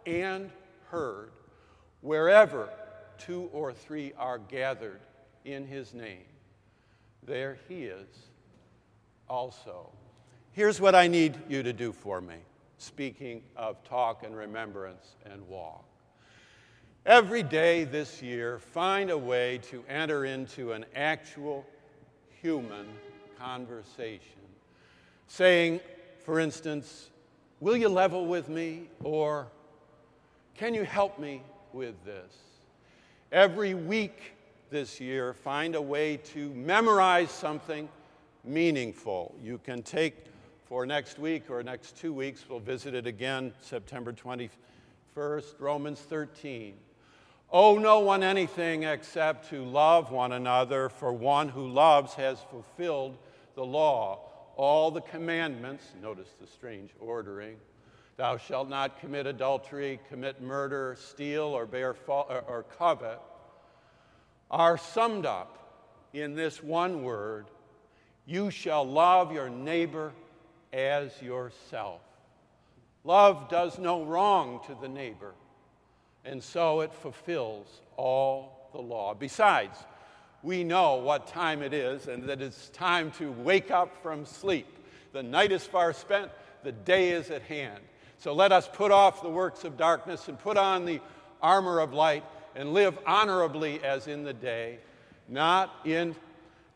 and 0.06 0.50
heard 0.90 1.32
wherever 2.02 2.70
two 3.18 3.50
or 3.54 3.74
three 3.74 4.14
are 4.18 4.38
gathered 4.38 5.00
in 5.46 5.66
his 5.66 5.94
name. 5.94 6.26
There 7.26 7.58
he 7.68 7.84
is 7.84 8.08
also. 9.30 9.90
Here's 10.52 10.80
what 10.80 10.96
I 10.96 11.08
need 11.08 11.38
you 11.48 11.64
to 11.64 11.74
do 11.74 11.92
for 11.92 12.22
me, 12.22 12.36
speaking 12.78 13.42
of 13.56 13.84
talk 13.84 14.24
and 14.24 14.36
remembrance 14.36 15.16
and 15.26 15.48
walk. 15.48 15.86
Every 17.06 17.44
day 17.44 17.84
this 17.84 18.22
year, 18.22 18.60
find 18.60 19.10
a 19.10 19.18
way 19.18 19.60
to 19.70 19.84
enter 19.90 20.26
into 20.26 20.72
an 20.72 20.86
actual 20.96 21.66
human 22.42 22.88
conversation. 23.38 24.40
Saying, 25.28 25.82
for 26.24 26.40
instance, 26.40 27.10
Will 27.64 27.78
you 27.78 27.88
level 27.88 28.26
with 28.26 28.50
me? 28.50 28.90
Or 29.06 29.48
Can 30.56 30.76
you 30.76 30.84
help 30.84 31.18
me 31.18 31.42
with 31.74 31.96
this? 32.06 32.32
Every 33.32 33.74
week 33.74 34.36
this 34.70 35.02
year, 35.02 35.34
find 35.34 35.74
a 35.74 35.82
way 35.82 36.18
to 36.18 36.50
memorize 36.52 37.32
something 37.32 37.90
meaningful. 38.44 39.34
You 39.42 39.58
can 39.58 39.82
take 39.82 40.16
for 40.66 40.86
next 40.86 41.18
week 41.18 41.50
or 41.50 41.64
next 41.64 41.98
two 41.98 42.14
weeks, 42.14 42.46
we'll 42.48 42.60
visit 42.60 42.94
it 42.94 43.08
again 43.08 43.52
September 43.62 44.14
21st, 44.14 45.60
Romans 45.60 46.00
13. 46.00 46.76
Owe 47.52 47.78
no 47.78 48.00
one 48.00 48.24
anything 48.24 48.84
except 48.84 49.50
to 49.50 49.64
love 49.64 50.12
one 50.12 50.34
another, 50.34 50.90
for 50.90 51.12
one 51.12 51.50
who 51.50 51.68
loves 51.68 52.14
has 52.14 52.40
fulfilled 52.50 53.18
the 53.56 53.66
law. 53.66 54.20
All 54.56 54.92
the 54.92 55.02
commandments, 55.02 55.86
notice 56.02 56.30
the 56.40 56.48
strange 56.48 56.92
ordering, 57.00 57.58
thou 58.18 58.38
shalt 58.38 58.70
not 58.70 59.00
commit 59.00 59.28
adultery, 59.28 60.00
commit 60.10 60.42
murder, 60.42 60.96
steal, 61.00 61.46
or 61.46 61.66
bear 61.66 61.94
fa- 61.94 62.26
or, 62.30 62.44
or 62.48 62.64
covet, 62.78 63.20
are 64.52 64.78
summed 64.78 65.26
up 65.26 65.58
in 66.14 66.36
this 66.36 66.62
one 66.62 67.04
word 67.04 67.48
you 68.26 68.50
shall 68.50 68.86
love 68.86 69.34
your 69.34 69.50
neighbor 69.50 70.14
as 70.72 71.22
yourself. 71.22 72.02
Love 73.04 73.50
does 73.50 73.78
no 73.78 74.04
wrong 74.06 74.62
to 74.68 74.78
the 74.82 74.88
neighbor 74.88 75.34
and 76.26 76.42
so 76.42 76.82
it 76.82 76.94
fulfills 76.94 77.82
all 77.98 78.70
the 78.72 78.80
law. 78.80 79.14
Besides, 79.14 79.78
we 80.42 80.64
know 80.64 80.96
what 80.96 81.28
time 81.28 81.62
it 81.62 81.74
is 81.74 82.08
and 82.08 82.24
that 82.30 82.42
it's 82.42 82.70
time 82.70 83.12
to 83.12 83.32
wake 83.32 83.72
up 83.72 84.02
from 84.02 84.26
sleep. 84.26 84.68
The 85.12 85.24
night 85.24 85.52
is 85.52 85.66
far 85.66 85.94
spent, 85.94 86.32
the 86.64 86.72
day 86.72 87.12
is 87.12 87.30
at 87.30 87.42
hand. 87.44 87.84
So 88.18 88.34
let 88.34 88.52
us 88.52 88.70
put 88.72 88.92
off 88.92 89.22
the 89.22 89.30
works 89.30 89.64
of 89.64 89.78
darkness 89.78 90.28
and 90.28 90.40
put 90.40 90.58
on 90.58 90.86
the 90.86 91.02
armor 91.42 91.80
of 91.80 91.94
light 91.94 92.24
and 92.56 92.74
live 92.74 92.98
honorably 93.06 93.84
as 93.84 94.08
in 94.08 94.24
the 94.24 94.34
day, 94.34 94.80
not 95.28 95.74
in 95.86 96.16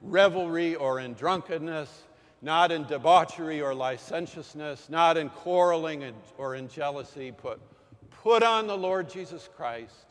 revelry 0.01 0.75
or 0.75 0.99
in 0.99 1.13
drunkenness, 1.13 2.03
not 2.41 2.71
in 2.71 2.85
debauchery 2.85 3.61
or 3.61 3.73
licentiousness, 3.73 4.89
not 4.89 5.17
in 5.17 5.29
quarreling 5.29 6.13
or 6.37 6.55
in 6.55 6.67
jealousy, 6.67 7.33
but 7.41 7.59
Put 8.27 8.43
on 8.43 8.67
the 8.67 8.77
Lord 8.77 9.09
Jesus 9.09 9.47
Christ 9.55 10.05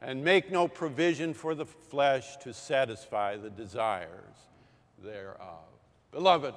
and 0.00 0.24
make 0.24 0.50
no 0.50 0.66
provision 0.66 1.32
for 1.32 1.54
the 1.54 1.66
flesh 1.66 2.36
to 2.38 2.52
satisfy 2.52 3.36
the 3.36 3.48
desires 3.48 4.34
thereof. 5.00 5.68
Beloved, 6.10 6.54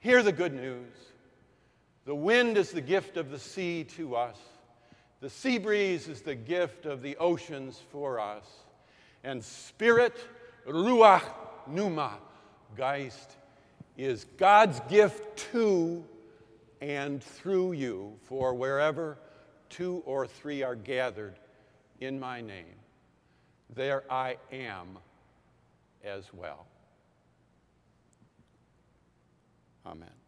hear 0.00 0.22
the 0.22 0.32
good 0.32 0.52
news. 0.52 0.92
The 2.10 2.16
wind 2.16 2.58
is 2.58 2.72
the 2.72 2.80
gift 2.80 3.16
of 3.16 3.30
the 3.30 3.38
sea 3.38 3.84
to 3.96 4.16
us. 4.16 4.36
The 5.20 5.30
sea 5.30 5.58
breeze 5.58 6.08
is 6.08 6.22
the 6.22 6.34
gift 6.34 6.84
of 6.84 7.02
the 7.02 7.16
oceans 7.18 7.80
for 7.92 8.18
us. 8.18 8.44
And 9.22 9.44
spirit, 9.44 10.16
ruach 10.66 11.22
pneuma, 11.68 12.14
Geist, 12.76 13.36
is 13.96 14.26
God's 14.38 14.80
gift 14.88 15.38
to 15.52 16.04
and 16.80 17.22
through 17.22 17.74
you 17.74 18.18
for 18.24 18.54
wherever 18.54 19.16
two 19.68 20.02
or 20.04 20.26
three 20.26 20.64
are 20.64 20.74
gathered 20.74 21.38
in 22.00 22.18
my 22.18 22.40
name, 22.40 22.74
there 23.76 24.02
I 24.10 24.38
am 24.50 24.98
as 26.02 26.24
well. 26.34 26.66
Amen. 29.86 30.19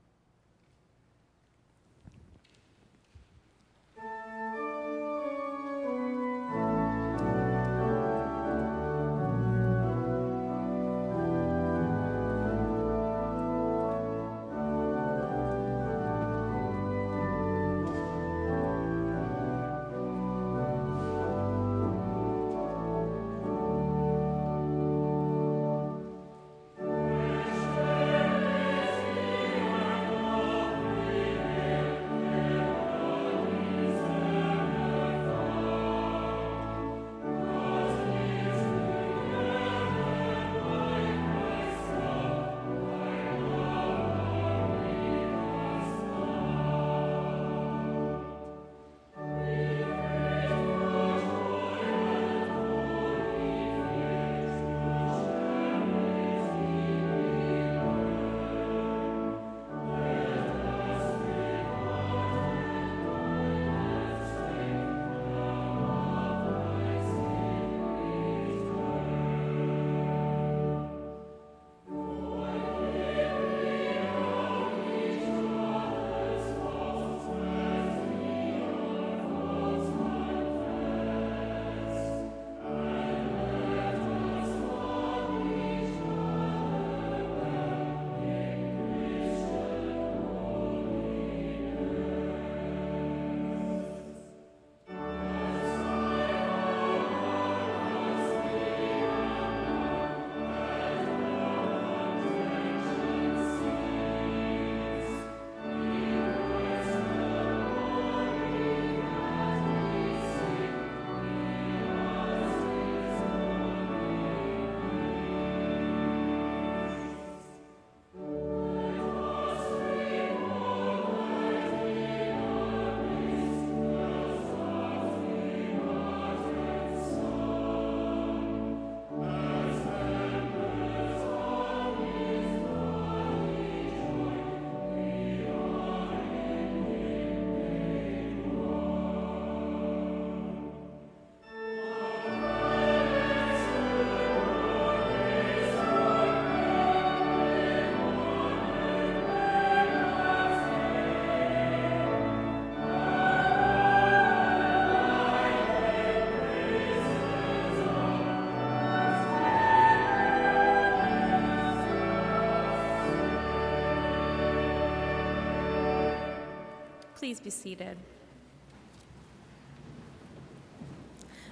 Please 167.22 167.38
be 167.38 167.50
seated. 167.50 167.96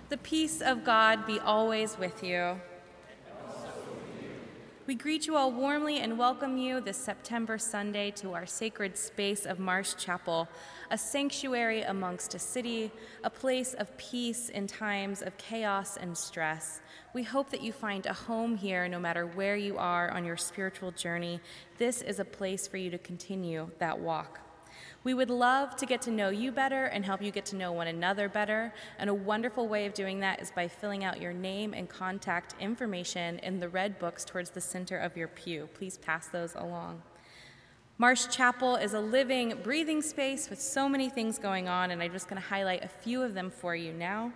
The 0.09 0.17
peace 0.17 0.61
of 0.61 0.83
God 0.83 1.25
be 1.29 1.39
always 1.39 1.97
with 1.97 2.25
you. 2.25 2.61
We 4.89 4.97
greet 4.97 5.29
you 5.29 5.37
all 5.37 5.53
warmly 5.53 5.99
and 5.99 6.19
welcome 6.19 6.59
you 6.59 6.81
this 6.81 6.97
September 6.97 7.57
Sunday 7.57 8.11
to 8.17 8.33
our 8.33 8.47
sacred 8.47 8.99
space 8.99 9.47
of 9.47 9.61
Marsh 9.61 9.95
Chapel, 9.95 10.49
a 10.91 10.99
sanctuary 10.99 11.83
amongst 11.83 12.35
a 12.35 12.41
city, 12.41 12.91
a 13.23 13.31
place 13.31 13.73
of 13.75 13.97
peace 13.97 14.49
in 14.49 14.67
times 14.67 15.23
of 15.23 15.39
chaos 15.39 15.97
and 15.97 16.19
stress. 16.19 16.81
We 17.15 17.23
hope 17.23 17.51
that 17.51 17.63
you 17.63 17.73
find 17.73 18.07
a 18.07 18.13
home 18.13 18.57
here 18.57 18.89
no 18.89 18.99
matter 18.99 19.25
where 19.25 19.55
you 19.55 19.79
are 19.79 20.11
on 20.11 20.25
your 20.25 20.37
spiritual 20.37 20.91
journey. 20.91 21.41
This 21.79 22.03
is 22.03 22.19
a 22.19 22.25
place 22.25 22.67
for 22.67 22.77
you 22.77 22.91
to 22.91 22.99
continue 22.99 23.71
that 23.79 24.01
walk. 24.01 24.41
We 25.03 25.15
would 25.15 25.31
love 25.31 25.77
to 25.77 25.87
get 25.87 26.03
to 26.03 26.11
know 26.11 26.29
you 26.29 26.53
better 26.53 26.85
and 26.87 27.05
help 27.05 27.23
you 27.23 27.31
get 27.31 27.47
to 27.47 27.57
know 27.57 27.73
one 27.73 27.87
another 27.87 28.29
better. 28.29 28.75
And 28.99 29.09
a 29.09 29.15
wonderful 29.15 29.67
way 29.67 29.87
of 29.87 29.95
doing 29.95 30.21
that 30.21 30.43
is 30.43 30.51
by 30.51 30.69
filling 30.69 31.05
out 31.05 31.21
your 31.21 31.33
name 31.33 31.73
and 31.73 31.89
contact 31.89 32.55
information 32.61 33.39
in 33.39 33.61
the 33.61 33.69
red 33.69 33.99
books 33.99 34.27
towards 34.27 34.51
the 34.51 34.61
center 34.61 34.99
of 34.99 35.17
your 35.17 35.29
pew. 35.29 35.71
Please 35.73 35.97
pass 35.97 36.29
those 36.29 36.55
along. 36.55 37.03
Marsh 37.97 38.27
Chapel 38.29 38.77
is 38.77 38.93
a 38.95 39.01
living, 39.01 39.59
breathing 39.63 40.03
space 40.03 40.49
with 40.49 40.61
so 40.61 40.89
many 40.89 41.09
things 41.11 41.39
going 41.39 41.69
on, 41.69 41.91
and 41.91 42.03
I'm 42.03 42.13
just 42.13 42.29
going 42.29 42.41
to 42.41 42.49
highlight 42.49 42.83
a 42.85 42.89
few 42.89 43.23
of 43.23 43.35
them 43.35 43.51
for 43.51 43.75
you 43.75 43.93
now. 43.93 44.33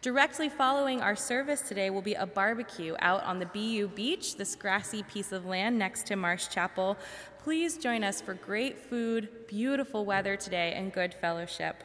Directly 0.00 0.48
following 0.48 1.00
our 1.00 1.16
service 1.16 1.60
today 1.60 1.90
will 1.90 2.02
be 2.02 2.14
a 2.14 2.24
barbecue 2.24 2.94
out 3.00 3.24
on 3.24 3.40
the 3.40 3.46
BU 3.46 3.88
Beach, 3.96 4.36
this 4.36 4.54
grassy 4.54 5.02
piece 5.02 5.32
of 5.32 5.44
land 5.44 5.76
next 5.76 6.06
to 6.06 6.14
Marsh 6.14 6.46
Chapel. 6.48 6.96
Please 7.48 7.78
join 7.78 8.04
us 8.04 8.20
for 8.20 8.34
great 8.34 8.78
food, 8.78 9.30
beautiful 9.48 10.04
weather 10.04 10.36
today, 10.36 10.74
and 10.76 10.92
good 10.92 11.14
fellowship. 11.14 11.82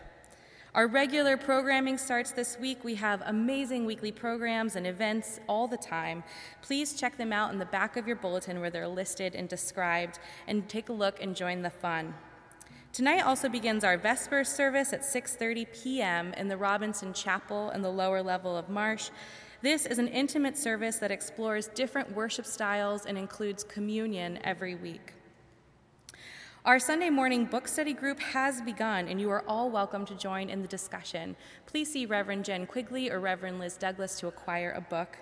Our 0.75 0.87
regular 0.87 1.37
programming 1.37 1.97
starts 1.97 2.31
this 2.31 2.59
week. 2.59 2.83
We 2.83 2.95
have 2.95 3.23
amazing 3.25 3.85
weekly 3.85 4.11
programs 4.11 4.75
and 4.75 4.85
events 4.85 5.39
all 5.47 5.69
the 5.69 5.77
time. 5.77 6.25
Please 6.61 6.95
check 6.99 7.15
them 7.15 7.31
out 7.31 7.53
in 7.53 7.59
the 7.59 7.65
back 7.65 7.95
of 7.95 8.05
your 8.05 8.17
bulletin 8.17 8.59
where 8.59 8.69
they're 8.69 8.89
listed 8.89 9.35
and 9.35 9.47
described, 9.47 10.19
and 10.47 10.67
take 10.67 10.89
a 10.89 10.91
look 10.91 11.23
and 11.23 11.33
join 11.33 11.61
the 11.61 11.69
fun. 11.69 12.13
Tonight 12.91 13.21
also 13.21 13.47
begins 13.47 13.85
our 13.85 13.97
Vespers 13.97 14.47
service 14.47 14.91
at 14.91 15.03
6:30 15.03 15.67
p.m. 15.81 16.33
in 16.33 16.49
the 16.49 16.57
Robinson 16.57 17.13
Chapel 17.13 17.69
in 17.69 17.81
the 17.81 17.89
lower 17.89 18.21
level 18.21 18.57
of 18.57 18.67
Marsh. 18.67 19.11
This 19.61 19.85
is 19.85 19.97
an 19.97 20.09
intimate 20.09 20.57
service 20.57 20.97
that 20.97 21.09
explores 21.09 21.69
different 21.69 22.13
worship 22.13 22.45
styles 22.45 23.05
and 23.05 23.17
includes 23.17 23.63
communion 23.63 24.39
every 24.43 24.75
week. 24.75 25.13
Our 26.65 26.79
Sunday 26.79 27.09
morning 27.09 27.43
book 27.43 27.67
study 27.67 27.91
group 27.91 28.21
has 28.21 28.61
begun, 28.61 29.09
and 29.09 29.19
you 29.19 29.29
are 29.31 29.43
all 29.49 29.69
welcome 29.69 30.05
to 30.05 30.15
join 30.15 30.49
in 30.49 30.61
the 30.61 30.67
discussion. 30.69 31.35
Please 31.65 31.91
see 31.91 32.05
Reverend 32.05 32.45
Jen 32.45 32.65
Quigley 32.65 33.11
or 33.11 33.19
Reverend 33.19 33.59
Liz 33.59 33.75
Douglas 33.75 34.17
to 34.21 34.27
acquire 34.27 34.71
a 34.71 34.79
book. 34.79 35.17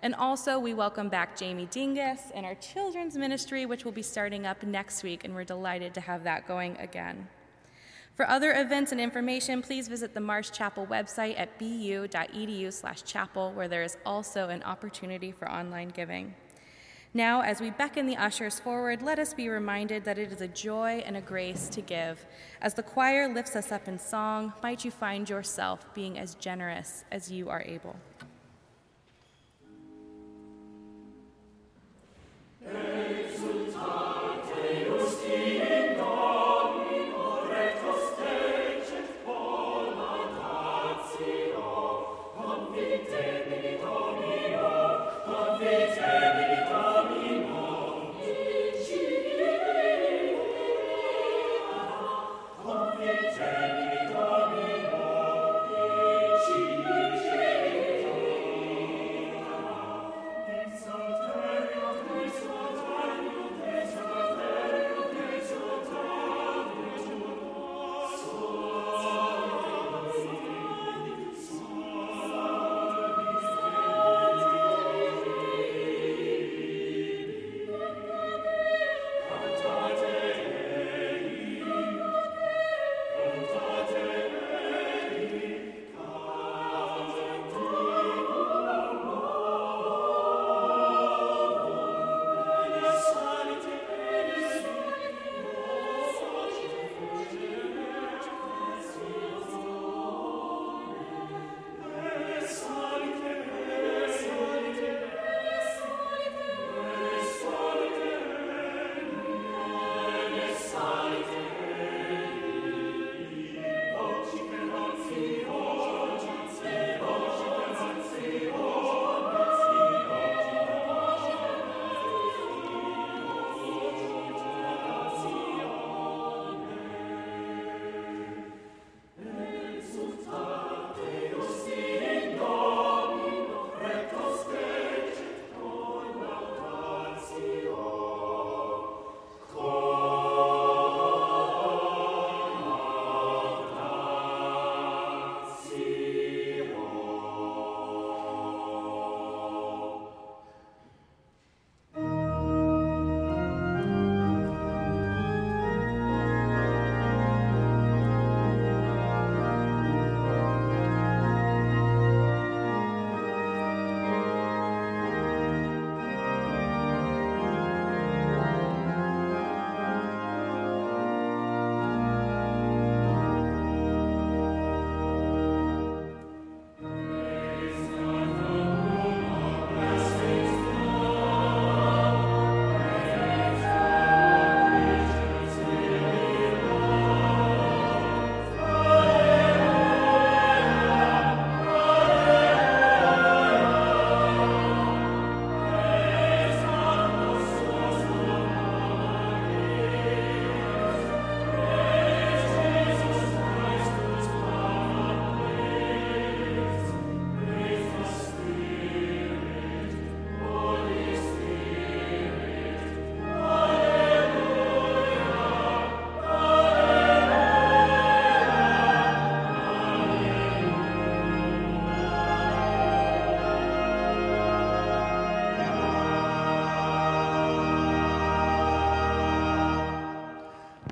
And 0.00 0.14
also, 0.14 0.58
we 0.58 0.72
welcome 0.72 1.10
back 1.10 1.36
Jamie 1.36 1.66
Dingus 1.66 2.32
and 2.34 2.46
our 2.46 2.54
children's 2.54 3.14
ministry, 3.14 3.66
which 3.66 3.84
will 3.84 3.92
be 3.92 4.00
starting 4.00 4.46
up 4.46 4.62
next 4.62 5.02
week, 5.02 5.22
and 5.22 5.34
we're 5.34 5.44
delighted 5.44 5.92
to 5.92 6.00
have 6.00 6.24
that 6.24 6.48
going 6.48 6.78
again. 6.78 7.28
For 8.14 8.26
other 8.26 8.54
events 8.54 8.90
and 8.90 8.98
information, 8.98 9.60
please 9.60 9.88
visit 9.88 10.14
the 10.14 10.20
Marsh 10.20 10.50
Chapel 10.50 10.86
website 10.86 11.38
at 11.38 11.58
bu.edu/chapel, 11.58 13.52
where 13.52 13.68
there 13.68 13.82
is 13.82 13.98
also 14.06 14.48
an 14.48 14.62
opportunity 14.62 15.30
for 15.30 15.46
online 15.46 15.88
giving. 15.88 16.36
Now, 17.16 17.40
as 17.40 17.62
we 17.62 17.70
beckon 17.70 18.04
the 18.04 18.18
ushers 18.18 18.60
forward, 18.60 19.00
let 19.00 19.18
us 19.18 19.32
be 19.32 19.48
reminded 19.48 20.04
that 20.04 20.18
it 20.18 20.30
is 20.30 20.42
a 20.42 20.48
joy 20.48 21.02
and 21.06 21.16
a 21.16 21.22
grace 21.22 21.70
to 21.70 21.80
give. 21.80 22.26
As 22.60 22.74
the 22.74 22.82
choir 22.82 23.26
lifts 23.26 23.56
us 23.56 23.72
up 23.72 23.88
in 23.88 23.98
song, 23.98 24.52
might 24.62 24.84
you 24.84 24.90
find 24.90 25.26
yourself 25.26 25.86
being 25.94 26.18
as 26.18 26.34
generous 26.34 27.06
as 27.10 27.30
you 27.30 27.48
are 27.48 27.62
able. 27.62 27.96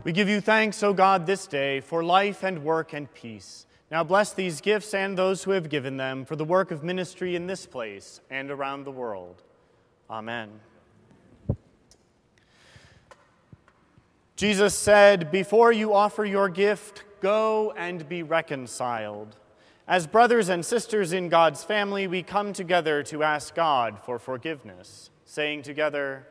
We 0.05 0.13
give 0.13 0.29
you 0.29 0.43
thanks, 0.43 0.83
O 0.83 0.93
God, 0.93 1.25
this 1.25 1.47
day 1.47 1.81
for 1.81 2.05
life 2.05 2.43
and 2.43 2.63
work 2.63 2.93
and 2.93 3.13
peace. 3.15 3.65
Now 3.91 4.05
bless 4.05 4.35
these 4.35 4.61
gifts 4.61 4.93
and 4.93 5.17
those 5.17 5.45
who 5.45 5.53
have 5.53 5.71
given 5.71 5.97
them 5.97 6.27
for 6.27 6.37
the 6.37 6.45
work 6.45 6.71
of 6.71 6.85
ministry 6.85 7.35
in 7.35 7.47
this 7.47 7.65
place 7.65 8.21
and 8.29 8.51
around 8.51 8.85
the 8.85 8.91
world. 8.91 9.43
Amen. 10.11 10.61
Jesus 14.37 14.75
said, 14.75 15.31
Before 15.31 15.73
you 15.73 15.95
offer 15.95 16.27
your 16.27 16.51
gift, 16.51 17.05
go 17.23 17.73
and 17.75 18.07
be 18.07 18.23
reconciled. 18.23 19.37
As 19.89 20.07
brothers 20.07 20.51
and 20.51 20.67
sisters 20.67 21.15
in 21.15 21.31
God's 21.31 21.65
family, 21.65 22.07
we 22.07 22.23
come 22.23 22.53
together 22.53 23.03
to 23.05 23.23
ask 23.23 23.55
God 23.55 23.99
for 23.99 24.19
forgiveness, 24.19 25.09
saying 25.25 25.63
together, 25.63 26.27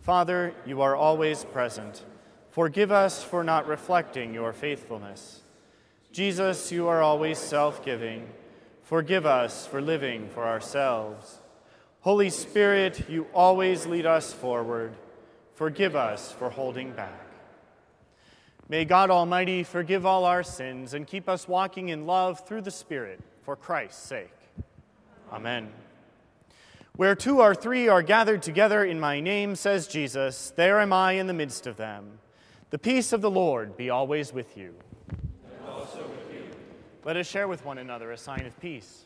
Father, 0.00 0.52
you 0.66 0.82
are 0.82 0.94
always 0.94 1.44
present. 1.44 2.04
Forgive 2.52 2.92
us 2.92 3.24
for 3.24 3.42
not 3.42 3.66
reflecting 3.66 4.34
your 4.34 4.52
faithfulness. 4.52 5.40
Jesus, 6.12 6.70
you 6.70 6.86
are 6.86 7.00
always 7.00 7.38
self 7.38 7.82
giving. 7.82 8.28
Forgive 8.82 9.24
us 9.24 9.66
for 9.66 9.80
living 9.80 10.28
for 10.28 10.44
ourselves. 10.44 11.38
Holy 12.00 12.28
Spirit, 12.28 13.08
you 13.08 13.26
always 13.32 13.86
lead 13.86 14.04
us 14.04 14.34
forward. 14.34 14.94
Forgive 15.54 15.96
us 15.96 16.30
for 16.30 16.50
holding 16.50 16.92
back. 16.92 17.26
May 18.68 18.84
God 18.84 19.10
Almighty 19.10 19.62
forgive 19.62 20.04
all 20.04 20.26
our 20.26 20.42
sins 20.42 20.92
and 20.92 21.06
keep 21.06 21.30
us 21.30 21.48
walking 21.48 21.88
in 21.88 22.06
love 22.06 22.46
through 22.46 22.62
the 22.62 22.70
Spirit 22.70 23.20
for 23.40 23.56
Christ's 23.56 24.06
sake. 24.06 24.36
Amen. 25.32 25.72
Where 26.96 27.14
two 27.14 27.40
or 27.40 27.54
three 27.54 27.88
are 27.88 28.02
gathered 28.02 28.42
together 28.42 28.84
in 28.84 29.00
my 29.00 29.20
name, 29.20 29.56
says 29.56 29.88
Jesus, 29.88 30.52
there 30.54 30.80
am 30.80 30.92
I 30.92 31.12
in 31.12 31.28
the 31.28 31.32
midst 31.32 31.66
of 31.66 31.78
them. 31.78 32.18
The 32.72 32.78
peace 32.78 33.12
of 33.12 33.20
the 33.20 33.30
Lord 33.30 33.76
be 33.76 33.90
always 33.90 34.32
with 34.32 34.56
you. 34.56 34.74
And 35.10 35.68
also 35.68 35.98
with 35.98 36.32
you. 36.32 36.44
Let 37.04 37.18
us 37.18 37.26
share 37.26 37.46
with 37.46 37.66
one 37.66 37.76
another 37.76 38.12
a 38.12 38.16
sign 38.16 38.46
of 38.46 38.58
peace. 38.60 39.04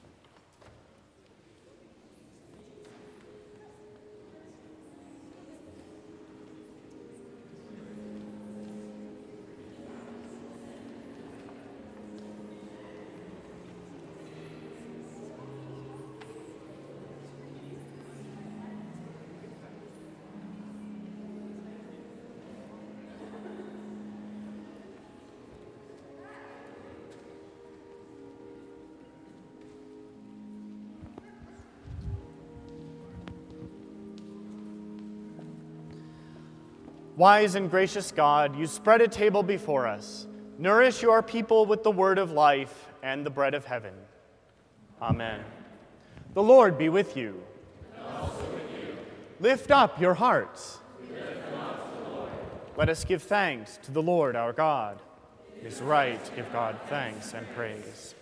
Wise 37.17 37.55
and 37.55 37.71
gracious 37.71 38.12
God, 38.12 38.59
you 38.59 38.67
spread 38.67 39.01
a 39.01 39.09
table 39.09 39.43
before 39.43 39.87
us. 39.87 40.27
Nourish 40.59 41.01
your 41.01 41.23
people 41.23 41.64
with 41.64 41.83
the 41.83 41.91
word 41.91 42.19
of 42.19 42.33
life 42.33 42.89
and 43.03 43.25
the 43.25 43.31
bread 43.31 43.55
of 43.55 43.64
heaven. 43.64 43.95
Amen. 45.01 45.41
The 46.35 46.43
Lord 46.43 46.77
be 46.77 46.91
with 46.91 47.17
you. 47.17 47.43
With 47.95 48.71
you. 48.79 48.97
Lift 49.41 49.71
up 49.71 49.99
your 49.99 50.14
hearts. 50.14 50.79
Let 52.77 52.91
us 52.91 53.05
give 53.05 53.23
thanks 53.23 53.79
to 53.85 53.93
the 53.93 54.03
Lord 54.03 54.37
our 54.37 54.53
God. 54.53 55.01
It 55.59 55.67
is 55.67 55.81
right 55.81 56.23
to 56.23 56.33
give 56.33 56.53
God 56.53 56.79
thanks 56.89 57.33
and 57.33 57.47
praise. 57.55 58.14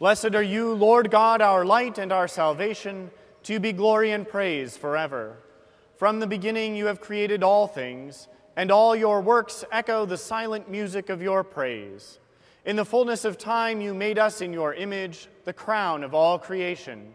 Blessed 0.00 0.34
are 0.34 0.42
you, 0.42 0.74
Lord 0.74 1.12
God, 1.12 1.40
our 1.40 1.64
light 1.64 1.98
and 1.98 2.10
our 2.10 2.26
salvation. 2.26 3.12
To 3.44 3.60
be 3.60 3.72
glory 3.72 4.10
and 4.10 4.28
praise 4.28 4.76
forever. 4.76 5.36
From 5.98 6.20
the 6.20 6.28
beginning, 6.28 6.76
you 6.76 6.86
have 6.86 7.00
created 7.00 7.42
all 7.42 7.66
things, 7.66 8.28
and 8.54 8.70
all 8.70 8.94
your 8.94 9.20
works 9.20 9.64
echo 9.72 10.06
the 10.06 10.16
silent 10.16 10.70
music 10.70 11.08
of 11.08 11.20
your 11.20 11.42
praise. 11.42 12.20
In 12.64 12.76
the 12.76 12.84
fullness 12.84 13.24
of 13.24 13.36
time, 13.36 13.80
you 13.80 13.94
made 13.94 14.16
us 14.16 14.40
in 14.40 14.52
your 14.52 14.72
image, 14.74 15.26
the 15.44 15.52
crown 15.52 16.04
of 16.04 16.14
all 16.14 16.38
creation. 16.38 17.14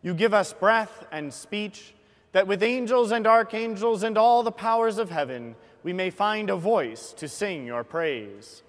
You 0.00 0.14
give 0.14 0.32
us 0.32 0.54
breath 0.54 1.06
and 1.12 1.34
speech, 1.34 1.92
that 2.32 2.46
with 2.46 2.62
angels 2.62 3.12
and 3.12 3.26
archangels 3.26 4.02
and 4.02 4.16
all 4.16 4.42
the 4.42 4.52
powers 4.52 4.96
of 4.96 5.10
heaven, 5.10 5.54
we 5.82 5.92
may 5.92 6.08
find 6.08 6.48
a 6.48 6.56
voice 6.56 7.12
to 7.18 7.28
sing 7.28 7.66
your 7.66 7.84
praise. 7.84 8.62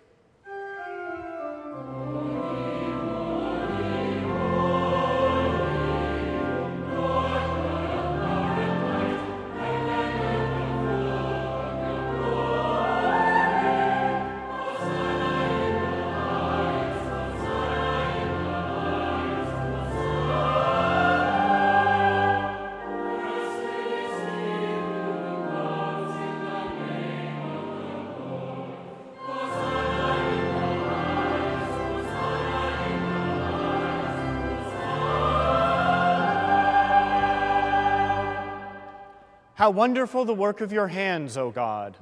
How 39.59 39.71
wonderful 39.71 40.23
the 40.23 40.33
work 40.33 40.61
of 40.61 40.71
your 40.71 40.87
hands, 40.87 41.35
O 41.35 41.51
God! 41.51 41.97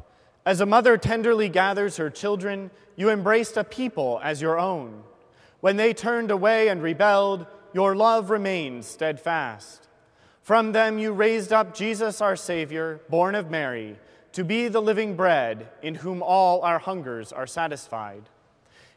As 0.46 0.62
a 0.62 0.66
mother 0.68 0.96
tenderly 0.96 1.50
gathers 1.50 1.98
her 1.98 2.12
children, 2.12 2.70
you 2.96 3.10
embraced 3.10 3.58
a 3.58 3.64
people 3.64 4.22
as 4.24 4.44
your 4.44 4.60
own. 4.60 5.02
When 5.60 5.76
they 5.76 5.92
turned 5.92 6.30
away 6.30 6.68
and 6.68 6.84
rebelled, 6.84 7.48
your 7.74 7.96
love 7.96 8.30
remained 8.30 8.86
steadfast. 8.86 9.88
From 10.44 10.72
them 10.72 11.00
you 11.00 11.14
raised 11.14 11.52
up 11.52 11.74
Jesus, 11.74 12.22
our 12.22 12.36
Savior, 12.36 13.02
born 13.10 13.34
of 13.34 13.50
Mary, 13.50 13.98
to 14.34 14.44
be 14.44 14.68
the 14.68 14.80
living 14.80 15.16
bread 15.16 15.68
in 15.82 15.96
whom 15.96 16.22
all 16.22 16.62
our 16.62 16.78
hungers 16.78 17.34
are 17.34 17.48
satisfied. 17.48 18.30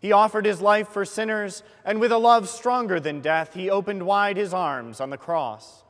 He 0.00 0.12
offered 0.12 0.44
his 0.44 0.60
life 0.60 0.88
for 0.88 1.06
sinners, 1.06 1.62
and 1.82 1.98
with 1.98 2.12
a 2.12 2.18
love 2.18 2.46
stronger 2.46 3.00
than 3.00 3.22
death, 3.22 3.54
he 3.54 3.70
opened 3.70 4.02
wide 4.04 4.36
his 4.36 4.52
arms 4.52 5.00
on 5.00 5.08
the 5.08 5.16
cross. 5.16 5.82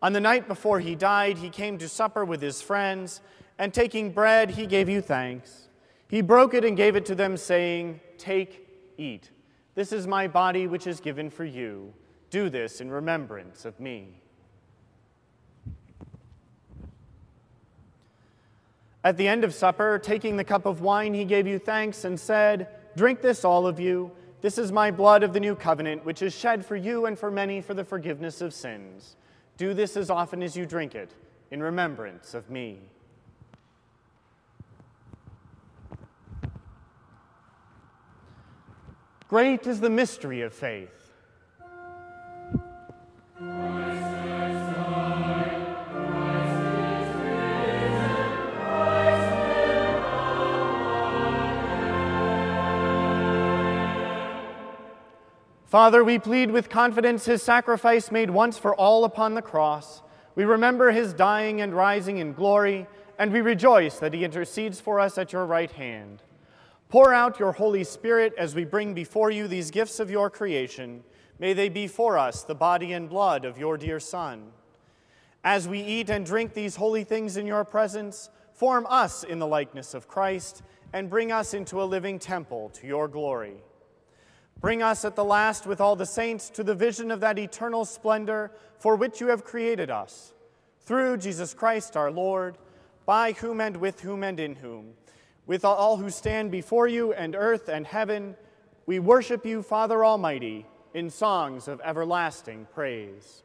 On 0.00 0.12
the 0.12 0.20
night 0.20 0.46
before 0.46 0.80
he 0.80 0.94
died, 0.94 1.38
he 1.38 1.50
came 1.50 1.78
to 1.78 1.88
supper 1.88 2.24
with 2.24 2.40
his 2.40 2.62
friends, 2.62 3.20
and 3.58 3.74
taking 3.74 4.12
bread, 4.12 4.50
he 4.50 4.66
gave 4.66 4.88
you 4.88 5.00
thanks. 5.00 5.68
He 6.08 6.20
broke 6.20 6.54
it 6.54 6.64
and 6.64 6.76
gave 6.76 6.94
it 6.94 7.04
to 7.06 7.14
them, 7.14 7.36
saying, 7.36 8.00
Take, 8.16 8.68
eat. 8.96 9.30
This 9.74 9.92
is 9.92 10.06
my 10.06 10.28
body, 10.28 10.66
which 10.66 10.86
is 10.86 11.00
given 11.00 11.30
for 11.30 11.44
you. 11.44 11.92
Do 12.30 12.48
this 12.48 12.80
in 12.80 12.90
remembrance 12.90 13.64
of 13.64 13.78
me. 13.80 14.20
At 19.04 19.16
the 19.16 19.26
end 19.26 19.44
of 19.44 19.54
supper, 19.54 19.98
taking 19.98 20.36
the 20.36 20.44
cup 20.44 20.66
of 20.66 20.80
wine, 20.80 21.14
he 21.14 21.24
gave 21.24 21.46
you 21.46 21.58
thanks 21.58 22.04
and 22.04 22.18
said, 22.18 22.68
Drink 22.96 23.20
this, 23.20 23.44
all 23.44 23.66
of 23.66 23.78
you. 23.78 24.10
This 24.40 24.58
is 24.58 24.70
my 24.70 24.90
blood 24.90 25.22
of 25.22 25.32
the 25.32 25.40
new 25.40 25.54
covenant, 25.54 26.04
which 26.04 26.22
is 26.22 26.34
shed 26.34 26.64
for 26.64 26.76
you 26.76 27.06
and 27.06 27.18
for 27.18 27.30
many 27.30 27.60
for 27.60 27.74
the 27.74 27.84
forgiveness 27.84 28.40
of 28.40 28.52
sins. 28.54 29.16
Do 29.58 29.74
this 29.74 29.96
as 29.96 30.08
often 30.08 30.42
as 30.42 30.56
you 30.56 30.64
drink 30.64 30.94
it, 30.94 31.12
in 31.50 31.60
remembrance 31.60 32.32
of 32.32 32.48
me. 32.48 32.78
Great 39.28 39.66
is 39.66 39.80
the 39.80 39.90
mystery 39.90 40.42
of 40.42 40.54
faith. 40.54 41.12
Father, 55.68 56.02
we 56.02 56.18
plead 56.18 56.50
with 56.50 56.68
confidence 56.68 57.26
his 57.26 57.42
sacrifice 57.42 58.10
made 58.10 58.30
once 58.30 58.58
for 58.58 58.74
all 58.74 59.04
upon 59.04 59.34
the 59.34 59.42
cross. 59.42 60.02
We 60.34 60.44
remember 60.44 60.90
his 60.90 61.12
dying 61.12 61.60
and 61.60 61.72
rising 61.72 62.18
in 62.18 62.32
glory, 62.32 62.86
and 63.18 63.32
we 63.32 63.40
rejoice 63.40 63.98
that 63.98 64.14
he 64.14 64.24
intercedes 64.24 64.80
for 64.80 64.98
us 64.98 65.18
at 65.18 65.32
your 65.32 65.46
right 65.46 65.70
hand. 65.70 66.22
Pour 66.88 67.12
out 67.12 67.38
your 67.38 67.52
Holy 67.52 67.84
Spirit 67.84 68.32
as 68.36 68.54
we 68.54 68.64
bring 68.64 68.94
before 68.94 69.30
you 69.30 69.46
these 69.46 69.70
gifts 69.70 70.00
of 70.00 70.10
your 70.10 70.30
creation. 70.30 71.04
May 71.38 71.52
they 71.52 71.68
be 71.68 71.86
for 71.86 72.18
us 72.18 72.42
the 72.42 72.54
body 72.54 72.92
and 72.94 73.08
blood 73.08 73.44
of 73.44 73.58
your 73.58 73.76
dear 73.76 74.00
Son. 74.00 74.52
As 75.44 75.68
we 75.68 75.80
eat 75.80 76.08
and 76.08 76.24
drink 76.24 76.54
these 76.54 76.76
holy 76.76 77.04
things 77.04 77.36
in 77.36 77.46
your 77.46 77.64
presence, 77.64 78.30
Form 78.58 78.88
us 78.90 79.22
in 79.22 79.38
the 79.38 79.46
likeness 79.46 79.94
of 79.94 80.08
Christ, 80.08 80.64
and 80.92 81.08
bring 81.08 81.30
us 81.30 81.54
into 81.54 81.80
a 81.80 81.84
living 81.84 82.18
temple 82.18 82.70
to 82.70 82.88
your 82.88 83.06
glory. 83.06 83.62
Bring 84.60 84.82
us 84.82 85.04
at 85.04 85.14
the 85.14 85.24
last 85.24 85.66
with 85.66 85.80
all 85.80 85.94
the 85.94 86.06
saints 86.06 86.50
to 86.50 86.64
the 86.64 86.74
vision 86.74 87.10
of 87.10 87.20
that 87.20 87.38
eternal 87.38 87.84
splendor 87.84 88.50
for 88.78 88.96
which 88.96 89.20
you 89.20 89.28
have 89.28 89.44
created 89.44 89.90
us. 89.90 90.32
Through 90.80 91.18
Jesus 91.18 91.54
Christ 91.54 91.96
our 91.96 92.10
Lord, 92.10 92.58
by 93.06 93.32
whom 93.32 93.60
and 93.60 93.76
with 93.76 94.00
whom 94.00 94.24
and 94.24 94.40
in 94.40 94.56
whom, 94.56 94.94
with 95.46 95.64
all 95.64 95.96
who 95.96 96.10
stand 96.10 96.50
before 96.50 96.88
you 96.88 97.12
and 97.12 97.36
earth 97.36 97.68
and 97.68 97.86
heaven, 97.86 98.36
we 98.86 98.98
worship 98.98 99.46
you, 99.46 99.62
Father 99.62 100.04
Almighty, 100.04 100.66
in 100.92 101.08
songs 101.08 101.68
of 101.68 101.80
everlasting 101.84 102.66
praise. 102.74 103.42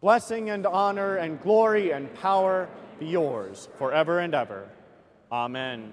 Blessing 0.00 0.50
and 0.50 0.66
honor 0.66 1.16
and 1.16 1.40
glory 1.40 1.92
and 1.92 2.12
power 2.14 2.68
be 2.98 3.06
yours 3.06 3.68
forever 3.78 4.18
and 4.18 4.34
ever. 4.34 4.68
Amen. 5.32 5.92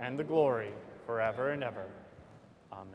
and 0.00 0.18
the 0.18 0.24
glory 0.24 0.72
forever 1.06 1.50
and 1.50 1.62
ever. 1.62 1.86
Amen. 2.72 2.86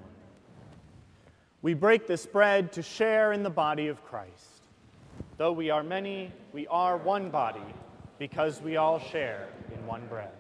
We 1.61 1.73
break 1.73 2.07
this 2.07 2.25
bread 2.25 2.71
to 2.73 2.81
share 2.81 3.33
in 3.33 3.43
the 3.43 3.49
body 3.49 3.87
of 3.87 4.03
Christ. 4.03 4.63
Though 5.37 5.51
we 5.51 5.69
are 5.69 5.83
many, 5.83 6.31
we 6.53 6.67
are 6.67 6.97
one 6.97 7.29
body 7.29 7.59
because 8.19 8.61
we 8.61 8.77
all 8.77 8.99
share 8.99 9.47
in 9.73 9.85
one 9.85 10.05
bread. 10.07 10.31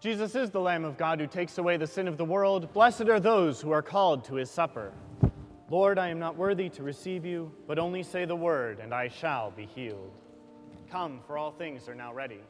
Jesus 0.00 0.34
is 0.34 0.48
the 0.48 0.60
Lamb 0.60 0.86
of 0.86 0.96
God 0.96 1.20
who 1.20 1.26
takes 1.26 1.58
away 1.58 1.76
the 1.76 1.86
sin 1.86 2.08
of 2.08 2.16
the 2.16 2.24
world. 2.24 2.72
Blessed 2.72 3.02
are 3.02 3.20
those 3.20 3.60
who 3.60 3.70
are 3.70 3.82
called 3.82 4.24
to 4.24 4.36
his 4.36 4.50
supper. 4.50 4.94
Lord, 5.68 5.98
I 5.98 6.08
am 6.08 6.18
not 6.18 6.36
worthy 6.36 6.70
to 6.70 6.82
receive 6.82 7.26
you, 7.26 7.52
but 7.66 7.78
only 7.78 8.02
say 8.02 8.24
the 8.24 8.34
word, 8.34 8.80
and 8.80 8.94
I 8.94 9.08
shall 9.08 9.50
be 9.50 9.66
healed. 9.66 10.10
Come, 10.90 11.20
for 11.26 11.36
all 11.36 11.50
things 11.50 11.86
are 11.86 11.94
now 11.94 12.14
ready. 12.14 12.40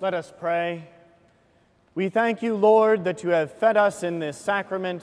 Let 0.00 0.14
us 0.14 0.32
pray. 0.38 0.88
We 1.96 2.08
thank 2.08 2.40
you, 2.40 2.54
Lord, 2.54 3.02
that 3.02 3.24
you 3.24 3.30
have 3.30 3.52
fed 3.52 3.76
us 3.76 4.04
in 4.04 4.20
this 4.20 4.36
sacrament, 4.36 5.02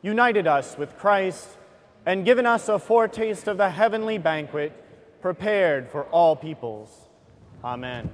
united 0.00 0.46
us 0.46 0.78
with 0.78 0.96
Christ, 0.96 1.48
and 2.06 2.24
given 2.24 2.46
us 2.46 2.68
a 2.68 2.78
foretaste 2.78 3.48
of 3.48 3.56
the 3.56 3.70
heavenly 3.70 4.16
banquet 4.16 4.72
prepared 5.20 5.90
for 5.90 6.04
all 6.04 6.36
peoples. 6.36 7.08
Amen. 7.64 8.08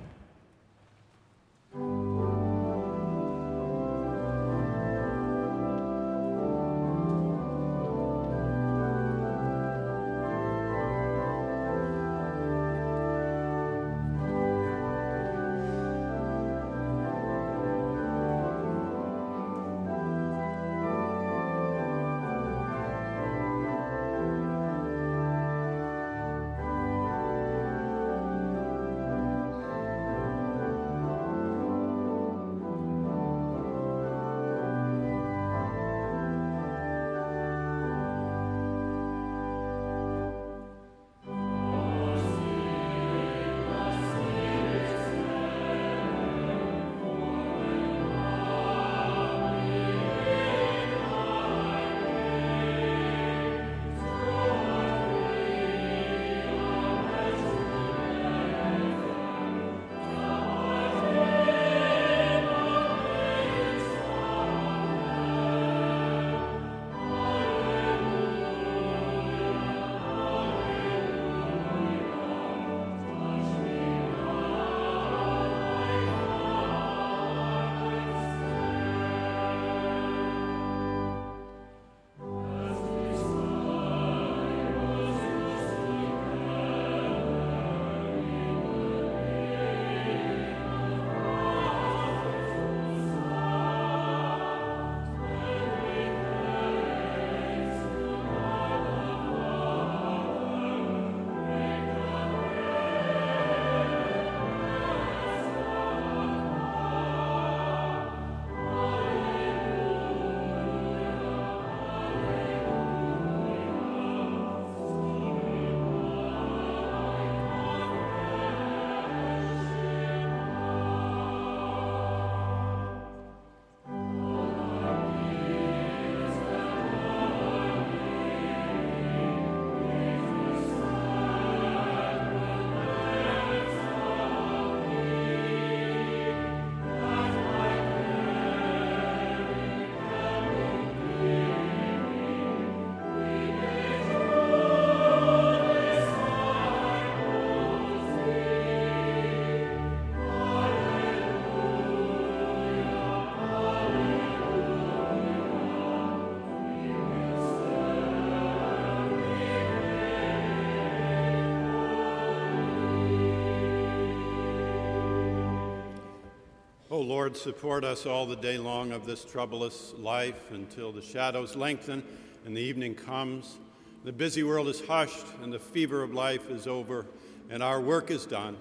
Lord, 167.05 167.37
support 167.37 167.85
us 167.85 168.07
all 168.07 168.27
the 168.27 168.37
day 168.37 168.59
long 168.59 168.91
of 168.93 169.07
this 169.07 169.25
troublous 169.25 169.93
life 169.99 170.51
until 170.51 170.91
the 170.91 171.03
shadows 171.03 171.55
lengthen 171.55 172.03
and 172.45 172.57
the 172.57 172.61
evening 172.61 172.95
comes. 172.95 173.59
The 174.05 174.13
busy 174.13 174.43
world 174.43 174.69
is 174.69 174.85
hushed 174.85 175.27
and 175.43 175.53
the 175.53 175.59
fever 175.59 176.03
of 176.03 176.15
life 176.15 176.51
is 176.51 176.67
over 176.67 177.07
and 177.51 177.63
our 177.63 177.81
work 177.81 178.11
is 178.11 178.27
done. 178.27 178.57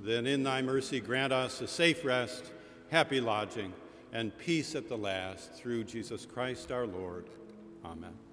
Then 0.00 0.26
in 0.26 0.42
thy 0.42 0.62
mercy 0.62 1.00
grant 1.00 1.32
us 1.32 1.60
a 1.60 1.68
safe 1.68 2.04
rest, 2.04 2.52
happy 2.90 3.20
lodging, 3.20 3.72
and 4.12 4.36
peace 4.38 4.74
at 4.74 4.88
the 4.88 4.96
last 4.96 5.52
through 5.54 5.84
Jesus 5.84 6.26
Christ 6.26 6.70
our 6.70 6.86
Lord. 6.86 7.26
Amen. 7.84 8.23